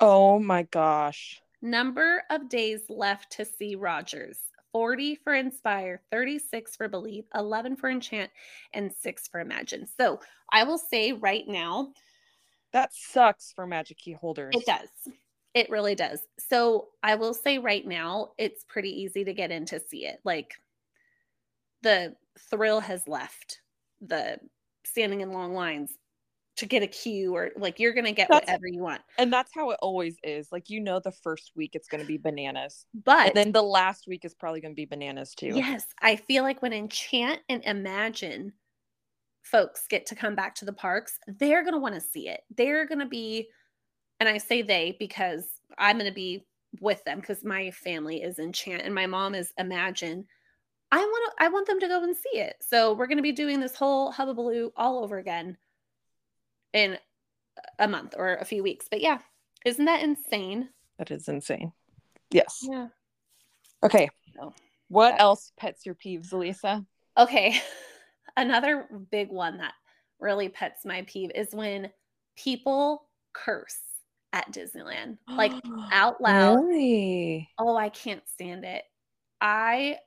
[0.00, 4.38] oh my gosh Number of days left to see Rogers
[4.72, 8.30] 40 for Inspire, 36 for Believe, 11 for Enchant,
[8.72, 9.86] and six for Imagine.
[9.98, 10.20] So
[10.52, 11.92] I will say right now,
[12.72, 14.88] that sucks for magic key holders It does.
[15.54, 16.20] It really does.
[16.50, 20.18] So I will say right now, it's pretty easy to get in to see it.
[20.24, 20.52] Like
[21.82, 22.14] the
[22.50, 23.60] thrill has left
[24.00, 24.38] the
[24.84, 25.92] standing in long lines
[26.56, 29.02] to get a queue or like you're going to get That's- whatever you want.
[29.18, 32.06] and that's how it always is like you know the first week it's going to
[32.06, 35.48] be bananas But and then the last week is probably going to be bananas too
[35.54, 38.52] yes, I feel like when Enchant and Imagine
[39.42, 42.40] folks get to come back to the parks, they're going to want to see it.
[42.56, 43.48] They're going to be,
[44.24, 45.44] and I say they because
[45.76, 46.46] I'm going to be
[46.80, 50.26] with them because my family is Enchant and my mom is Imagine.
[50.90, 52.56] I want to, I want them to go and see it.
[52.66, 55.56] So we're going to be doing this whole hubbubaloo all over again
[56.72, 56.96] in
[57.78, 58.86] a month or a few weeks.
[58.90, 59.18] But yeah,
[59.66, 60.68] isn't that insane?
[60.98, 61.72] that is insane
[62.30, 62.86] yes Yeah.
[63.82, 64.54] okay So,
[64.88, 66.84] what that- else pets your peeves lisa
[67.18, 67.60] Okay.
[68.36, 69.74] Another big one that
[70.20, 71.90] really pets my peeve is when
[72.36, 73.78] people curse
[74.34, 75.52] at Disneyland, like
[75.92, 76.56] out loud.
[76.64, 78.82] really Oh, I can't stand it.
[79.40, 79.98] I,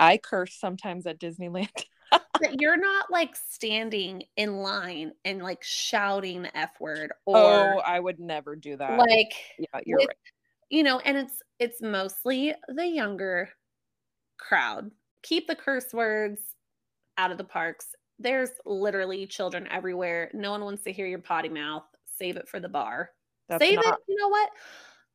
[0.00, 1.68] i curse sometimes at disneyland
[2.10, 7.78] but you're not like standing in line and like shouting the F word or oh
[7.86, 10.16] i would never do that like, yeah you're with- right
[10.72, 13.50] you know, and it's, it's mostly the younger
[14.38, 14.90] crowd.
[15.22, 16.40] Keep the curse words
[17.18, 17.88] out of the parks.
[18.18, 20.30] There's literally children everywhere.
[20.32, 21.84] No one wants to hear your potty mouth.
[22.18, 23.10] Save it for the bar.
[23.48, 24.00] That's Save not, it.
[24.08, 24.50] You know what?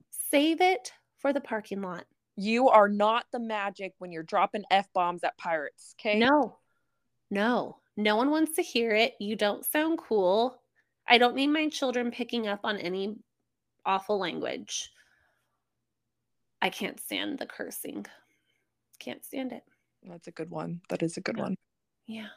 [0.09, 2.05] Save it for the parking lot.
[2.35, 5.95] You are not the magic when you're dropping f bombs at pirates.
[5.99, 6.19] Okay.
[6.19, 6.59] No,
[7.31, 9.15] no, no one wants to hear it.
[9.19, 10.61] You don't sound cool.
[11.07, 13.15] I don't need my children picking up on any
[13.85, 14.91] awful language.
[16.61, 18.05] I can't stand the cursing.
[18.99, 19.63] Can't stand it.
[20.03, 20.81] That's a good one.
[20.89, 21.43] That is a good Yeah.
[21.43, 21.55] one.
[22.05, 22.29] Yeah.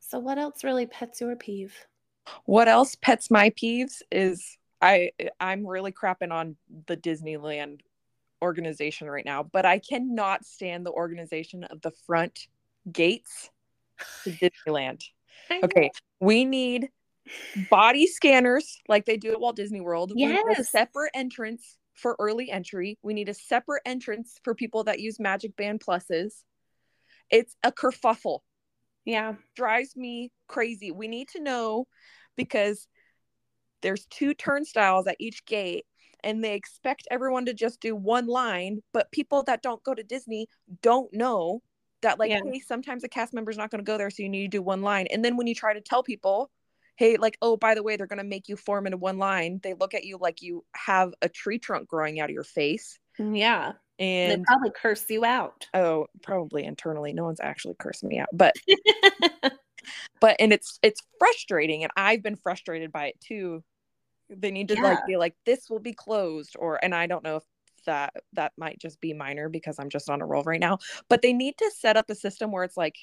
[0.00, 1.74] So, what else really pets your peeve?
[2.44, 5.10] What else pets my peeves is I
[5.40, 6.56] I'm really crapping on
[6.86, 7.80] the Disneyland
[8.42, 12.48] organization right now, but I cannot stand the organization of the front
[12.92, 13.50] gates
[14.24, 14.30] to
[14.66, 15.04] Disneyland.
[15.62, 16.90] Okay, we need
[17.70, 20.12] body scanners like they do at Walt Disney World.
[20.14, 22.98] We need a separate entrance for early entry.
[23.02, 26.42] We need a separate entrance for people that use Magic Band pluses.
[27.30, 28.40] It's a kerfuffle
[29.04, 29.34] Yeah.
[29.54, 30.90] drives me crazy.
[30.90, 31.86] We need to know
[32.36, 32.86] because
[33.82, 35.86] there's two turnstiles at each gate
[36.22, 40.02] and they expect everyone to just do one line, but people that don't go to
[40.02, 40.48] Disney
[40.82, 41.60] don't know
[42.02, 42.40] that like Yeah.
[42.44, 44.62] hey, sometimes a cast member's not going to go there so you need to do
[44.62, 45.06] one line.
[45.10, 46.50] And then when you try to tell people,
[46.96, 49.60] hey, like oh, by the way, they're going to make you form into one line,
[49.62, 52.98] they look at you like you have a tree trunk growing out of your face.
[53.18, 53.72] Yeah.
[53.98, 55.68] And they probably curse you out.
[55.74, 57.12] oh, probably internally.
[57.12, 58.54] No one's actually cursing me out, but
[60.20, 63.62] but and it's it's frustrating and i've been frustrated by it too.
[64.30, 67.36] They need to like be like this will be closed or and i don't know
[67.36, 67.42] if
[67.84, 70.78] that that might just be minor because i'm just on a roll right now
[71.10, 72.96] but they need to set up a system where it's like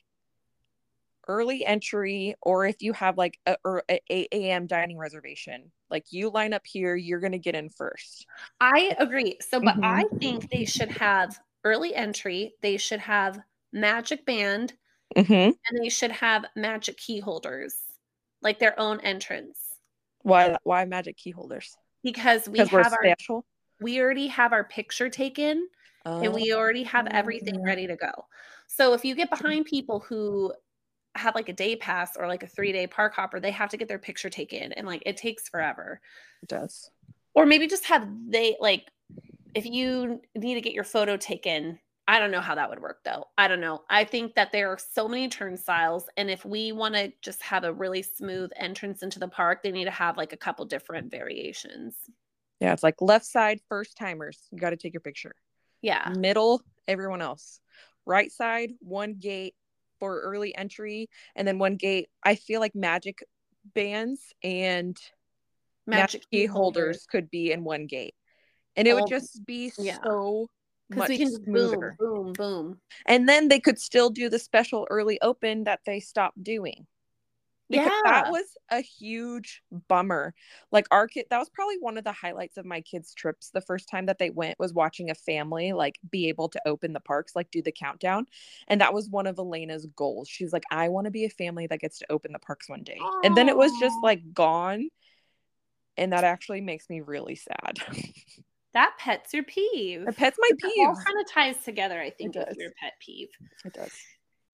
[1.27, 6.05] early entry or if you have like a, or a 8 a.m dining reservation like
[6.12, 8.25] you line up here you're gonna get in first
[8.60, 9.38] I agree.
[9.41, 9.84] So, but Mhm.
[9.84, 13.39] I think they should have early entry, they should have
[13.71, 14.73] magic band,
[15.15, 15.34] mm-hmm.
[15.34, 17.75] and they should have magic key holders,
[18.41, 19.60] like their own entrance.
[20.23, 23.45] why why magic key holders Because we have our special
[23.79, 25.67] we already have our picture taken
[26.05, 27.63] and we already have everything Oh.
[27.63, 28.12] ready to go.
[28.67, 30.53] So if you get behind people who
[31.15, 33.78] have like a day pass or like a three day park hopper, they have to
[33.78, 36.00] get their picture taken and like it takes forever.
[36.43, 36.89] it does
[37.34, 38.89] Or maybe just have they like
[39.54, 41.80] if you need to get your photo taken.
[42.08, 43.28] I don't know how that would work though.
[43.38, 43.84] I don't know.
[43.89, 47.63] I think that there are so many turnstiles and if we want to just have
[47.63, 51.12] a really smooth entrance into the park, they need to have like a couple different
[51.12, 51.95] variations.
[52.60, 55.36] yeah it's like left side first timers you got to take your picture
[55.82, 56.13] Yeah.
[56.17, 57.60] middle everyone else
[58.06, 59.56] right side one gate
[60.01, 63.23] for early entry and then one gate i feel like magic
[63.75, 64.97] bands and
[65.85, 68.15] magic, key holders could be in one gate
[68.75, 69.99] and it would Oh, just be yeah.
[70.03, 70.47] so
[70.89, 72.79] much we can just boom, smoother boom, boom.
[73.05, 76.87] and then they could still do the special early open that they stopped doing
[77.71, 80.34] because that was a huge bummer.
[80.71, 83.62] Like our kid that was probably one of the highlights of my kids trips the
[83.62, 86.99] first time that they went was watching a family like be able to open the
[86.99, 88.25] parks like do the countdown.
[88.67, 90.27] And that was one of elena's goals.
[90.27, 92.84] She's like i want to be a family that gets to open the parks one
[92.84, 92.99] day.
[93.23, 94.89] And then it was just like gone.
[95.97, 97.79] And that actually makes me really sad.
[98.73, 100.07] That pet's your peeve.
[100.07, 103.27] it pets my It all kind of ties together, I think, with your pet peeve.
[103.65, 103.91] it does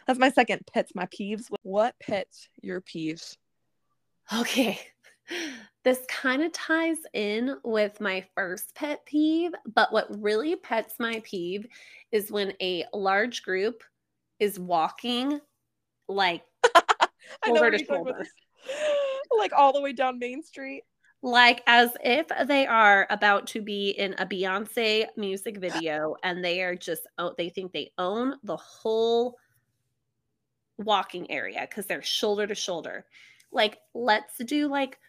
[0.07, 3.37] that's my second pets my peeves what pets your peeves
[4.33, 4.79] Okay.
[5.83, 11.21] This kind of ties in with my first pet peeve, but what really pets my
[11.23, 11.65] peeve
[12.11, 13.83] is when a large group
[14.39, 15.39] is walking
[16.09, 16.43] like
[16.75, 17.07] I
[17.47, 18.25] know Shoulder to you're talking about.
[18.25, 18.29] shoulder.
[19.37, 20.83] like all the way down main street
[21.23, 26.61] like as if they are about to be in a Beyonce music video and they
[26.61, 29.37] are just oh, they think they own the whole
[30.77, 33.05] walking area because they're shoulder to shoulder.
[33.51, 34.99] Like, let's do like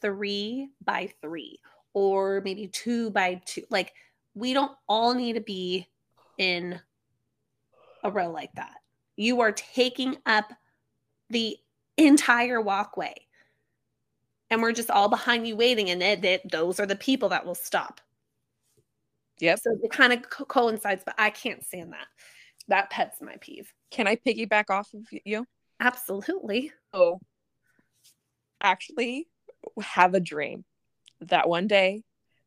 [0.00, 1.60] three by three
[1.92, 3.62] or maybe two by two.
[3.70, 3.92] Like,
[4.34, 5.88] we don't all need to be
[6.38, 6.80] in
[8.02, 8.74] a row like that.
[9.16, 10.52] You are taking up
[11.30, 11.56] the
[11.96, 13.14] entire walkway.
[14.50, 17.46] And we're just all behind you waiting, and it, it- those are the people that
[17.46, 18.00] will stop.
[19.40, 19.58] Yep.
[19.60, 22.06] So it kind of co- coincides, but I can't stand that.
[22.68, 23.72] That pet's my peeve.
[23.90, 25.46] Can I piggyback off of you?
[25.80, 26.72] Absolutely.
[26.92, 27.20] Oh,
[28.62, 29.28] actually,
[29.82, 30.64] have a dream
[31.20, 32.02] that one day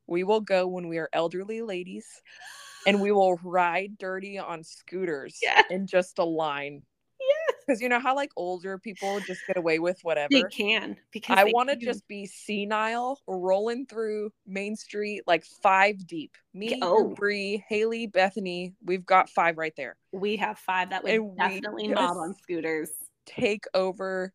[0.07, 2.07] we will go when we are elderly ladies
[2.85, 5.65] and we will ride dirty on scooters Yes.
[5.69, 6.83] in just a line.
[7.67, 10.29] Because you know how like older people just get away with whatever.
[10.31, 16.07] They can because I want to just be senile, rolling through Main Street like five
[16.07, 16.31] deep.
[16.53, 17.09] Me, Oh.
[17.09, 18.73] Bree, Haley, Bethany.
[18.85, 19.97] We've got five right there.
[20.13, 22.89] we have five that would And we definitely just- on scooters.
[23.25, 24.31] Take over.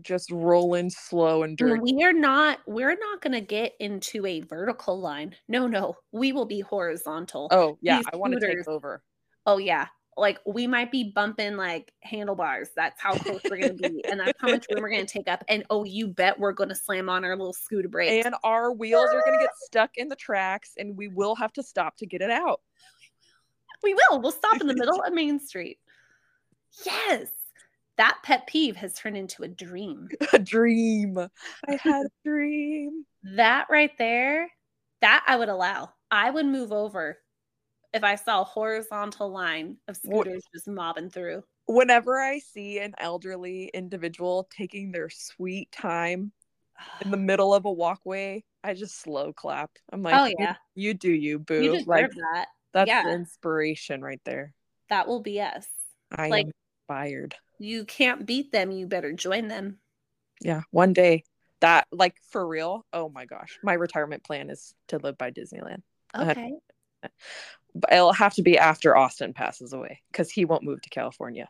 [0.00, 1.92] Just rolling slow and And dirty.
[1.94, 5.36] we are not we're not gonna get into a vertical line.
[5.46, 5.96] No, no.
[6.10, 7.48] We will be horizontal.
[7.52, 9.02] Oh yeah, these I want to take over.
[9.46, 9.86] Oh yeah.
[10.16, 12.68] Like we might be bumping like handlebars.
[12.76, 14.04] That's how close we're gonna be.
[14.08, 15.44] And that's how much room we're gonna take up.
[15.48, 18.26] And oh, you bet we're gonna slam on our little scooter brakes.
[18.26, 21.62] And our wheels are gonna get stuck in the tracks, and we will have to
[21.62, 22.60] stop to get it out.
[23.82, 24.20] we will.
[24.20, 25.78] We'll stop in the middle of Main Street.
[26.84, 27.28] Yes.
[27.96, 30.08] That pet peeve has turned into a dream.
[30.32, 31.16] A dream.
[31.16, 33.04] I had a dream.
[33.36, 34.50] That right there,
[35.00, 35.90] that I would allow.
[36.10, 37.18] I would move over
[37.94, 41.44] if I saw a horizontal line of What- scooters just mobbing through.
[41.66, 46.32] Whenever I see an elderly individual taking their sweet time
[47.02, 49.70] in the middle of a walkway, I just slow clap.
[49.90, 51.62] I'm like, oh yeah, you, do you, boo.
[51.62, 52.46] you deserve like that.
[52.74, 53.08] that's yeah.
[53.14, 54.52] inspiration right there.
[54.90, 55.66] That will be us.
[56.14, 57.36] I Like- am inspired.
[57.58, 58.72] You can't beat them.
[58.72, 59.78] You better join them.
[60.42, 61.22] Yeah, one day
[61.60, 62.84] that like for real.
[62.92, 65.82] Oh my gosh, my retirement plan is to live by Disneyland.
[66.14, 66.52] Okay.
[67.74, 71.48] But it'll have to be after Austin passes away because he won't move to California.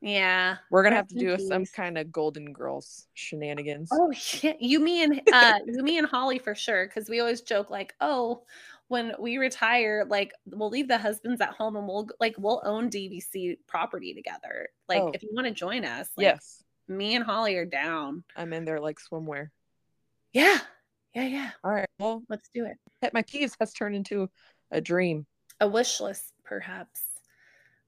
[0.00, 0.56] Yeah.
[0.70, 3.88] We're gonna have to do some kind of Golden Girls shenanigans.
[3.92, 4.60] Oh shit.
[4.60, 6.86] You me and uh you me and Holly for sure.
[6.88, 8.44] Cause we always joke like, oh,
[8.88, 12.88] when we retire, like we'll leave the husbands at home and we'll like we'll own
[12.90, 14.68] DVC property together.
[14.88, 15.10] Like Oh.
[15.12, 18.22] if you want to join us, like yes, me and Holly are down.
[18.36, 19.48] I'm in there like swimwear.
[20.32, 20.58] Yeah.
[21.14, 21.50] Yeah, yeah.
[21.64, 22.76] All right, well, Let's do it.
[23.14, 24.28] My Peeves has turned into
[24.70, 25.26] a dream.
[25.60, 27.00] A wish list, perhaps.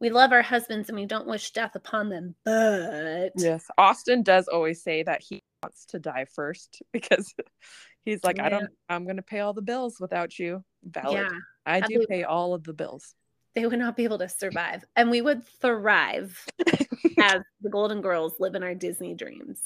[0.00, 4.46] We love our husbands and we don't wish death upon them, but Yes, Austin does
[4.48, 7.34] always say that he wants to die first because
[8.04, 10.64] he's like, I don't, I'm gonna pay all the bills without you.
[10.84, 11.18] Valid.
[11.18, 13.14] yeah, I do pay all of the bills.
[13.54, 14.84] they would not be able to survive.
[14.94, 16.46] And we would thrive
[17.18, 19.60] as the Golden Girls live in our Disney dreams.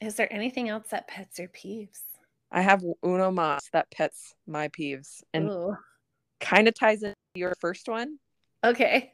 [0.00, 2.00] Is there anything else that pets your peeves?
[2.50, 5.76] I have uno mas that pets my peeves and Ooh.
[6.40, 8.18] Kind of ties into your first one.
[8.64, 9.12] Okay.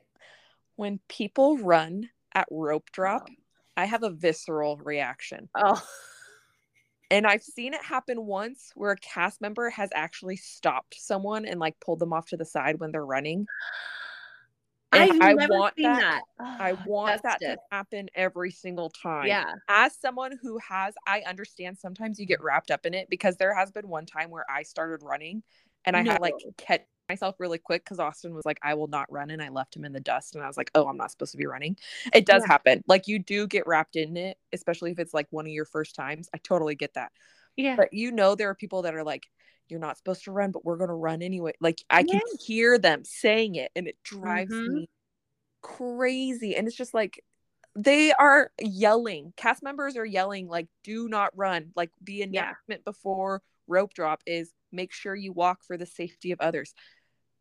[0.76, 3.28] When people run at rope drop,
[3.76, 5.48] I have a visceral reaction.
[5.54, 5.82] Oh,
[7.10, 11.60] And I've seen it happen once where a cast member has actually stopped someone and
[11.60, 13.46] like pulled them off to the side when they're running.
[14.92, 16.22] And I've I want that- that.
[16.60, 19.26] I Oh, want that to happen every single time.
[19.26, 19.52] Yeah.
[19.68, 23.54] As someone who has, I understand sometimes you get wrapped up in it because there
[23.54, 25.42] has been one time where I started running
[25.84, 26.52] and I had like No.
[26.56, 29.30] catch myself really quick because Austin was like, I will not run.
[29.30, 30.34] And I left him in the dust.
[30.34, 31.76] And I was like, oh, I'm not supposed to be running.
[32.12, 32.52] It does Yeah.
[32.52, 32.82] happen.
[32.86, 35.94] Like you do get wrapped in it, especially if it's like one of your first
[35.94, 36.28] times.
[36.34, 37.12] I totally get that.
[37.56, 37.76] Yeah.
[37.76, 39.24] But you know, there are people that are like,
[39.68, 41.52] you're not supposed to run, but we're going to run anyway.
[41.60, 44.68] Like I can hear them saying it and it drives Mhm.
[44.68, 44.88] me
[45.62, 46.54] crazy.
[46.54, 47.22] And it's just like,
[47.74, 49.32] they are yelling.
[49.36, 51.72] Cast members are yelling, like, do not run.
[51.76, 52.24] Like the Yeah.
[52.24, 56.74] announcement before rope drop is make sure you walk for the safety of others.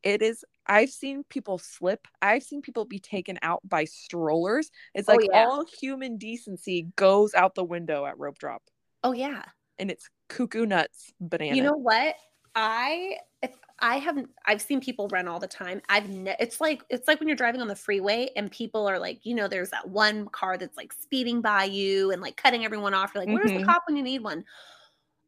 [0.05, 2.07] It is, I've seen people slip.
[2.21, 4.69] I've seen people be taken out by strollers.
[4.93, 5.45] It's Oh, like yeah.
[5.47, 8.61] all human decency goes out the window at rope drop.
[9.03, 9.43] Oh, yeah.
[9.79, 11.55] And it's cuckoo nuts banana.
[11.55, 12.15] You know what?
[12.55, 15.81] I if I haven't I've seen people run all the time.
[15.89, 18.97] I've ne- it's like it's like when you're driving on the freeway and people are
[18.97, 22.63] like, you know, there's that one car that's like speeding by you and like cutting
[22.63, 23.11] everyone off.
[23.13, 23.65] You're like, where's the Mhm.
[23.65, 24.45] cop when you need one?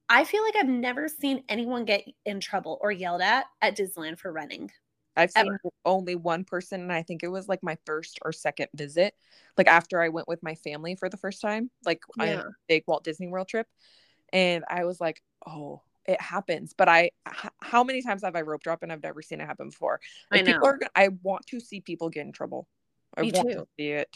[0.10, 4.20] I feel like I've never seen anyone get in trouble or yelled at at Disneyland
[4.20, 4.72] for running.
[5.16, 5.60] I've seen ever.
[5.84, 9.16] only one person, and I think it was like my first or second visit,
[9.58, 12.40] like after I went with my family for the first time, like on Yeah.
[12.42, 13.68] a big Walt Disney World trip.
[14.32, 16.74] And I was like, oh, it happens.
[16.78, 19.46] But I, h- how many times have I rope dropped and I've never seen it
[19.46, 20.00] happen before?
[20.32, 20.68] I Like, people know.
[20.68, 22.68] are, go- I want to see people get in trouble.
[23.18, 23.56] I Me want too.
[23.56, 24.10] to see it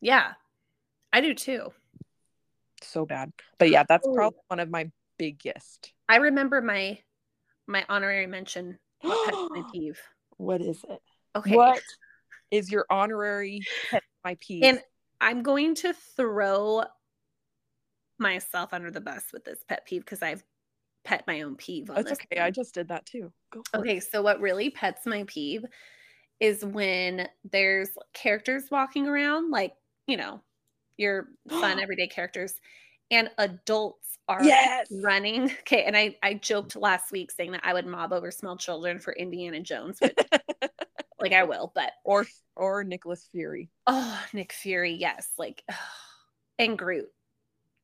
[0.00, 0.32] Yeah.
[1.12, 1.72] I do too.
[2.82, 3.32] so bad.
[3.58, 4.14] But yeah, that's Ooh.
[4.14, 5.92] probably one of my biggest.
[6.08, 6.98] I remember my
[7.66, 8.78] my honorary mention.
[9.02, 10.00] What my peeve?
[10.36, 11.00] what is it?
[11.36, 11.54] Okay.
[11.54, 11.82] What
[12.50, 13.60] is your honorary
[13.90, 14.64] pet my peeve?
[14.64, 14.80] And
[15.20, 16.84] I'm going to throw
[18.18, 20.42] myself under the bus with this pet peeve because I've
[21.04, 21.90] pet my own peeve.
[21.90, 22.40] On That's this okay.
[22.40, 22.46] one.
[22.46, 23.32] I just did that too.
[23.52, 23.80] Go for it.
[23.80, 25.64] Okay, so what really pets my peeve
[26.40, 29.74] is when there's characters walking around, like,
[30.06, 30.40] you know,
[30.96, 32.54] your fun everyday characters,
[33.10, 34.88] and adults are Yes.
[34.90, 35.50] running.
[35.60, 38.98] Okay, and I I joked last week saying that I would mob over small children
[38.98, 40.16] for Indiana Jones, which
[41.20, 43.70] like I will, but or or Nicholas Fury.
[43.86, 45.62] Oh, Nick Fury, yes, like
[46.58, 47.08] and Groot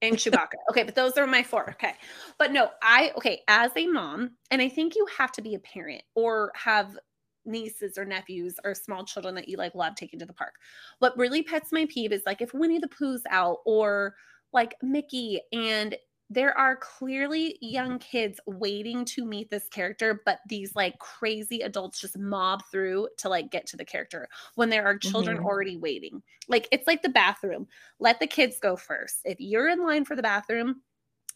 [0.02, 0.54] and Chewbacca.
[0.70, 1.70] okay, but those are my four.
[1.70, 1.94] Okay.
[2.38, 5.58] But no, I okay, as a mom, and I think you have to be a
[5.60, 6.98] parent or have
[7.44, 10.54] nieces or nephews or small children that you like love taking to the park.
[10.98, 14.16] What really pets my peeve is like if Winnie the Pooh's out or
[14.52, 15.96] like Mickey and
[16.28, 22.00] there are clearly young kids waiting to meet this character but these like crazy adults
[22.00, 25.46] just mob through to like get to the character when there are children mm-hmm.
[25.46, 26.22] already waiting.
[26.48, 27.68] Like it's like the bathroom.
[28.00, 29.18] Let the kids go first.
[29.24, 30.82] If you're in line for the bathroom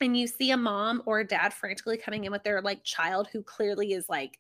[0.00, 3.28] and you see a mom or a dad frantically coming in with their like child
[3.32, 4.38] who clearly is like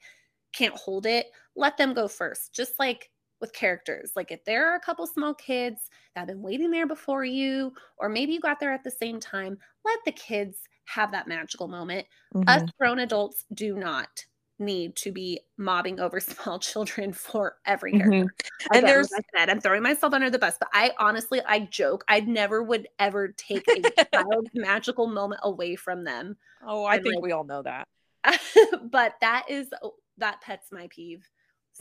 [0.52, 2.52] can't hold it let them go first.
[2.54, 3.10] Just like
[3.40, 4.12] with characters.
[4.14, 7.72] Like if there are a couple small kids that have been waiting there before you,
[7.98, 11.68] or maybe you got there at the same time, let the kids have that magical
[11.68, 12.06] moment.
[12.34, 12.48] Mm-hmm.
[12.48, 14.24] Us grown adults do not
[14.58, 18.26] need to be mobbing over small children for every character.
[18.26, 18.76] Mm-hmm.
[18.76, 21.60] And there's like I said, I'm throwing myself under the bus, but I honestly I
[21.60, 26.36] joke I never would ever take a child's magical moment away from them.
[26.64, 27.88] Oh, I and think like, we all know that.
[28.90, 29.70] but that is
[30.18, 31.26] that pets my peeve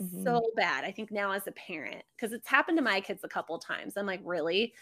[0.00, 0.22] mm-hmm.
[0.22, 0.84] so bad.
[0.84, 3.96] I think now as a parent, because it's happened to my kids a couple times.
[3.96, 4.72] I'm like, really?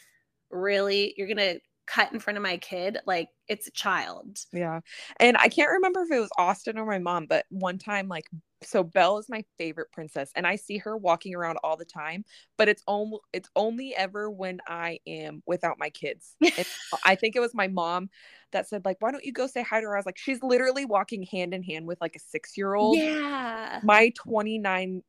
[0.51, 1.15] Really?
[1.17, 1.57] You're gonna
[1.89, 2.99] cut in front of my kid?
[3.07, 4.39] Like it's a child.
[4.53, 4.81] Yeah.
[5.19, 8.27] And I can't remember if it was Austin or my mom, but one time like
[8.63, 12.25] so Belle is my favorite princess and I see her walking around all the time,
[12.57, 16.37] but it's only it's only ever when I am without my kids.
[17.05, 18.11] I think it was my mom
[18.53, 19.97] that said like why don't you go say hi to her?
[19.97, 22.99] I was like she's literally walking hand in hand with like a 6-year-old.
[22.99, 23.81] Yeah.
[23.83, 25.03] My 29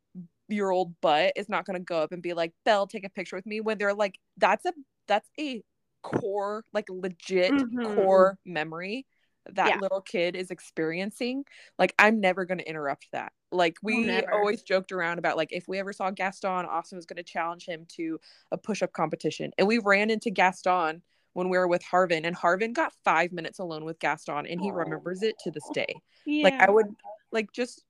[0.47, 3.09] year old butt is not going to go up and be like Belle take a
[3.09, 4.73] picture with me when they're like that's a
[5.07, 5.61] that's a
[6.01, 7.95] core like legit mm-hmm.
[7.95, 9.05] core memory
[9.53, 9.77] that yeah.
[9.79, 11.43] little kid is experiencing
[11.77, 15.37] like i'm never going to interrupt that like oh, we oh, always joked around about
[15.37, 18.19] like if we ever saw gaston austin was going to challenge him to
[18.51, 21.01] a push-up competition and we ran into gaston
[21.33, 24.69] when we were with harvin and harvin got five minutes alone with gaston and he
[24.71, 24.75] oh.
[24.75, 25.93] remembers it to this day
[26.25, 26.43] yeah.
[26.49, 26.87] like i would
[27.31, 27.83] like just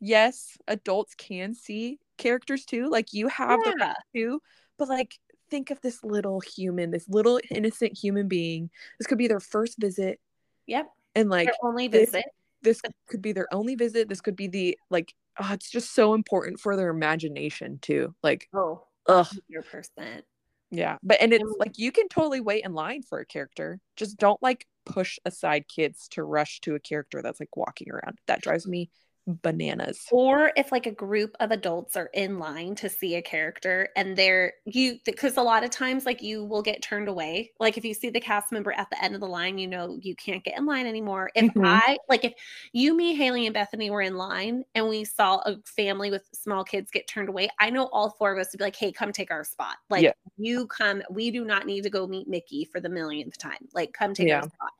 [0.00, 3.70] yes adults can see characters too like you have yeah.
[3.70, 4.40] the right to
[4.78, 5.18] but like
[5.50, 9.76] think of this little human this little innocent human being this could be their first
[9.78, 10.20] visit
[10.66, 10.90] Yep.
[11.14, 12.24] And like their only visit.
[12.62, 14.08] This, this could be their only visit.
[14.08, 18.14] This could be the like oh, it's just so important for their imagination too.
[18.22, 19.28] Like oh, ugh.
[19.70, 20.24] percent
[20.70, 20.96] Yeah.
[21.02, 23.80] But and it's like you can totally wait in line for a character.
[23.96, 28.18] Just don't like push aside kids to rush to a character that's like walking around.
[28.26, 28.90] That drives me
[29.26, 30.06] bananas.
[30.10, 34.16] Or if like a group of adults are in line to see a character and
[34.16, 37.52] they're you because a lot of times like you will get turned away.
[37.58, 39.98] Like if you see the cast member at the end of the line, you know
[40.00, 41.30] you can't get in line anymore.
[41.34, 41.64] If mm-hmm.
[41.64, 42.34] I like if
[42.72, 46.62] you, me, Haley, and Bethany were in line and we saw a family with small
[46.62, 49.12] kids get turned away, I know all four of us would be like, hey, come
[49.12, 49.76] take our spot.
[49.90, 50.12] Like yeah.
[50.36, 53.68] you come, we do not need to go meet Mickey for the millionth time.
[53.74, 54.36] Like come take yeah.
[54.36, 54.70] our spot.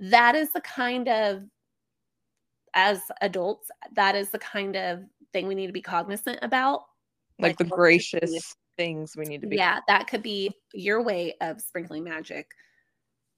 [0.00, 1.42] That is the kind of
[2.74, 5.00] as adults, that is the kind of
[5.32, 6.84] thing we need to be cognizant about.
[7.38, 9.56] Like, like the gracious things we need to be.
[9.56, 12.50] Yeah, that could be your way of sprinkling magic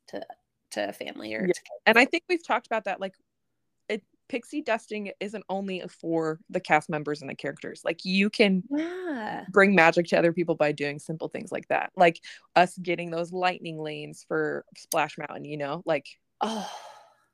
[0.09, 0.25] to
[0.73, 1.53] to family or yeah.
[1.85, 3.01] and I think we've talked about that.
[3.01, 3.15] Like
[3.89, 7.83] it pixie dusting isn't only for the cast members and the characters.
[7.85, 9.45] Like you can yeah.
[9.51, 11.93] bring magic to other people by doing simple things like that.
[11.97, 12.21] Like
[12.57, 15.83] us getting those lightning lanes for Splash Mountain, you know?
[15.85, 16.07] Like
[16.41, 16.71] oh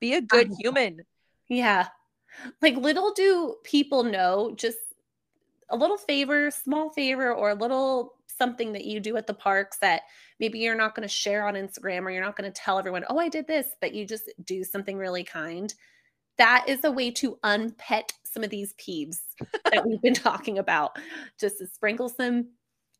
[0.00, 1.00] be a good human.
[1.48, 1.88] Yeah.
[2.62, 4.78] Like little do people know just
[5.70, 9.78] a little favor, small favor, or a little something that you do at the parks
[9.78, 10.02] that
[10.38, 13.04] maybe you're not going to share on Instagram or you're not going to tell everyone,
[13.10, 15.74] oh, I did this, but you just do something really kind.
[16.36, 19.18] That is a way to unpet some of these peeves
[19.72, 20.96] that we've been talking about,
[21.40, 22.50] just to sprinkle some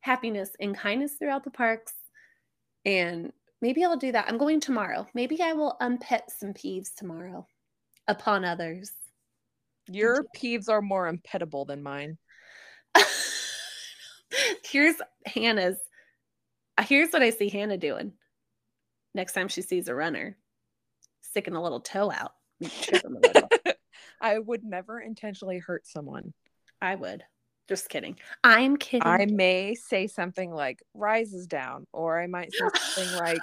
[0.01, 1.93] happiness and kindness throughout the parks.
[2.85, 3.33] And
[3.63, 4.27] maybe I'll do that.
[4.29, 5.07] I'm going tomorrow.
[5.15, 7.47] Maybe I will unpet some peeves tomorrow
[8.09, 8.91] upon others.
[9.87, 12.19] Your peeves are more unpettable than mine.
[14.65, 14.97] here's
[15.27, 15.79] Hannah's.
[16.87, 18.13] Here's what I see Hannah doing.
[19.15, 20.37] Next time she sees a runner,
[21.21, 22.33] sticking a little toe out.
[24.21, 26.33] I would never intentionally hurt someone.
[26.81, 27.25] I would.
[27.69, 28.17] Just kidding.
[28.43, 29.07] I'm kidding.
[29.07, 33.41] I may say something like rises down, or I might say something like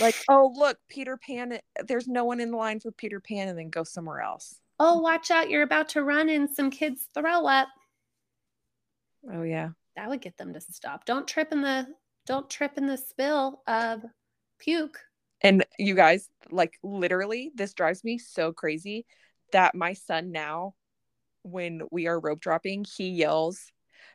[0.00, 3.58] like, oh look, Peter Pan, there's no one in the line for Peter Pan, and
[3.58, 7.46] then go somewhere else oh, watch out, you're about to run and some kids throw
[7.46, 7.68] up.
[9.32, 9.70] Oh yeah.
[9.96, 11.04] That would get them to stop.
[11.04, 11.86] Don't trip in the
[12.26, 14.02] don't trip in the spill of
[14.58, 14.98] puke.
[15.40, 19.06] And you guys, like literally, this drives me so crazy
[19.52, 20.74] that my son now,
[21.42, 23.72] when we are rope dropping, he yells,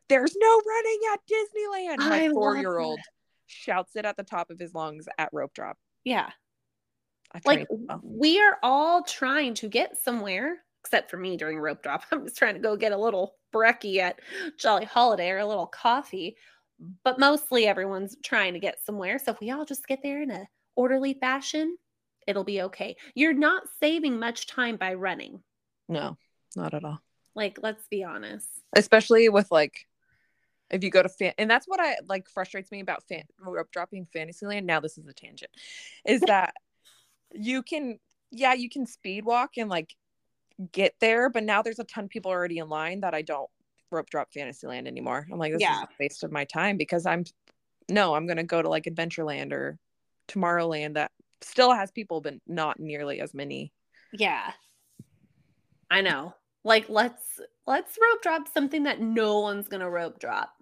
[0.10, 2.10] There's no running at Disneyland.
[2.10, 3.00] My four year old.
[3.48, 5.78] Shouts it at the top of his lungs at rope drop.
[6.04, 6.30] Yeah.
[7.46, 8.00] Like well.
[8.04, 12.04] we are all trying to get somewhere, except for me during rope drop.
[12.12, 14.20] I'm just trying to go get a little brekkie at
[14.58, 16.38] Jolly Holiday or a little coffee.
[17.04, 19.18] But mostly everyone's trying to get somewhere.
[19.18, 21.76] So if we all just get there in a orderly fashion,
[22.28, 22.96] it'll be okay.
[23.16, 25.42] You're not saving much time by running.
[25.90, 26.18] no,
[26.56, 27.00] not at all.
[27.36, 28.48] Like, let's be honest.
[28.76, 29.86] Especially with like,
[30.70, 33.52] if you go to fan, and that's what I like frustrates me about fan oh,
[33.52, 34.66] rope dropping Fantasyland.
[34.66, 35.52] Now this is a tangent,
[36.06, 36.54] is that
[37.34, 38.00] you can,
[38.32, 39.96] yeah, you can speed walk and like
[40.72, 43.50] get there, but now there's a ton of people already in line that I don't
[43.92, 45.28] rope drop Fantasyland anymore.
[45.32, 45.78] I'm like, this Yeah.
[45.78, 47.24] is a waste of my time because I'm,
[47.90, 49.78] no, I'm gonna go to like Adventureland or
[50.28, 51.12] Tomorrowland that
[51.42, 53.72] still has people, but not nearly as many.
[54.12, 54.52] Yeah.
[55.90, 56.34] I know.
[56.64, 60.54] Like let's let's rope drop something that no one's going to rope drop.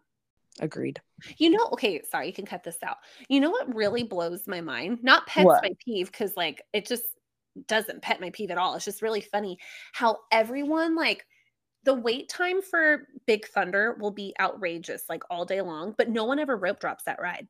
[0.60, 1.01] Agreed.
[1.38, 2.97] You know, okay, sorry, you can cut this out.
[3.28, 4.99] You know what really blows my mind?
[5.03, 5.64] Not pets What?
[5.64, 7.03] my peeve cuz like it just
[7.68, 8.76] doesn't pet my peeve at all.
[8.76, 9.58] It's just really funny
[9.93, 11.26] how everyone like
[11.84, 16.24] the wait time for Big Thunder will be outrageous like all day long, but no
[16.26, 17.47] one ever rope drops that ride.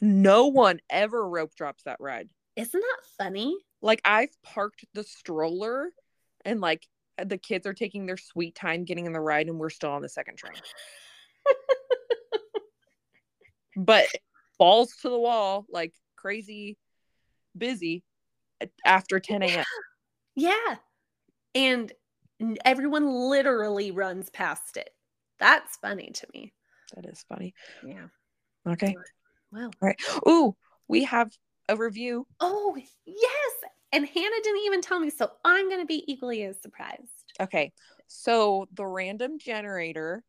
[0.00, 2.28] No one ever rope drops that ride.
[2.56, 3.56] Isn't that funny?
[3.80, 5.90] like I've parked the stroller
[6.44, 6.84] and like
[7.24, 10.02] the kids are taking their sweet time getting in the ride and we're still on
[10.02, 10.54] the second train.
[13.78, 14.06] but
[14.58, 16.76] balls to the wall, like crazy
[17.56, 18.02] busy
[18.84, 19.64] after 10 a.m.
[20.34, 20.76] Yeah.
[21.54, 21.92] And
[22.64, 24.90] everyone literally runs past it.
[25.38, 26.52] That's funny to me.
[26.94, 27.54] That is funny.
[27.86, 28.06] Yeah.
[28.66, 28.96] Okay.
[29.52, 29.70] Well.
[29.80, 30.00] All right.
[30.28, 30.56] Ooh,
[30.88, 31.30] we have
[31.68, 32.26] a review.
[32.40, 32.76] Oh,
[33.06, 33.52] yes.
[33.92, 35.10] And Hannah didn't even tell me.
[35.10, 37.32] So I'm going to be equally as surprised.
[37.40, 37.72] Okay.
[38.08, 40.24] So the random generator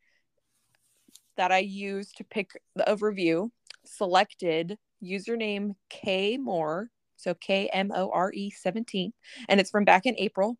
[1.39, 3.49] that I used to pick the overview
[3.85, 9.13] selected username K More, So K M O R E 17.
[9.47, 10.57] And it's from back in April.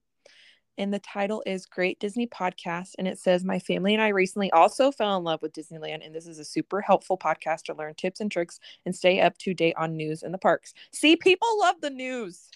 [0.78, 2.92] And the title is Great Disney Podcast.
[2.98, 6.06] And it says, My family and I recently also fell in love with Disneyland.
[6.06, 9.38] And this is a super helpful podcast to learn tips and tricks and stay up
[9.40, 10.74] to date on news in the parks.
[10.94, 12.48] See, people love the news.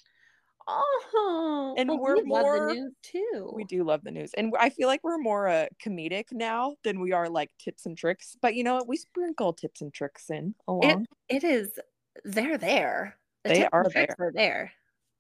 [0.68, 3.52] Oh, And well, we're we more- the news too.
[3.54, 4.32] We do love the news.
[4.36, 7.98] And I feel like we're more uh, comedic now than we are like tips and
[7.98, 8.36] tricks.
[8.42, 8.88] But you know what?
[8.88, 11.06] We sprinkle tips and tricks in along.
[11.30, 11.78] It is,
[12.24, 13.18] they're there.
[13.44, 14.72] The They are tricks Are there.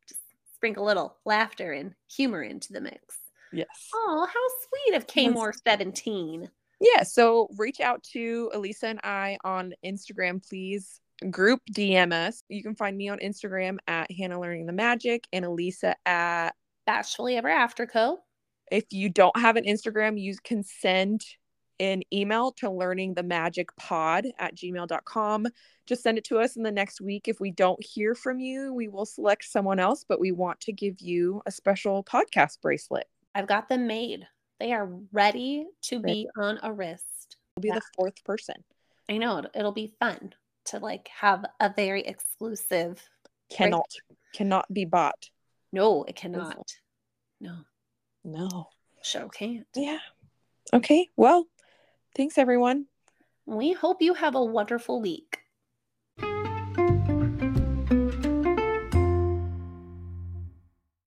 [0.07, 0.21] Just
[0.55, 3.17] sprinkle a little laughter and humor into the mix.
[3.51, 3.67] yes.
[3.93, 4.39] Oh, how
[4.87, 5.33] sweet of K Yes.
[5.33, 6.49] More 17.
[6.79, 7.03] Yeah.
[7.03, 10.99] So reach out to Elisa and I on Instagram, please.
[11.29, 12.43] Group DM us.
[12.49, 16.51] You can find me on Instagram at Hannah Learning the Magic and Elisa at
[16.85, 18.19] Bashfully Ever After Co.
[18.71, 21.23] if you don't have an Instagram, you can send
[21.79, 25.47] an email to learning the magic pod at gmail.com.
[25.85, 27.27] Just send it to us in the next week.
[27.27, 30.71] If we don't hear from you, we will select someone else, but we want to
[30.71, 33.05] give you a special podcast bracelet.
[33.35, 34.27] I've got them made.
[34.59, 37.37] They are ready to be on a wrist.
[37.57, 37.75] We'll be Yeah.
[37.75, 38.63] the fourth person.
[39.09, 40.33] I know it'll be fun
[40.65, 43.01] to like have a very exclusive.
[43.49, 43.89] Cannot
[44.33, 45.29] cannot be bought.
[45.71, 46.71] No, it cannot.
[47.39, 47.57] No,
[48.23, 48.69] No.
[49.01, 49.67] show can't.
[49.75, 49.99] Yeah.
[50.73, 51.09] Okay.
[51.17, 51.47] Well,
[52.15, 52.85] thanks everyone.
[53.45, 55.39] We hope you have a wonderful week.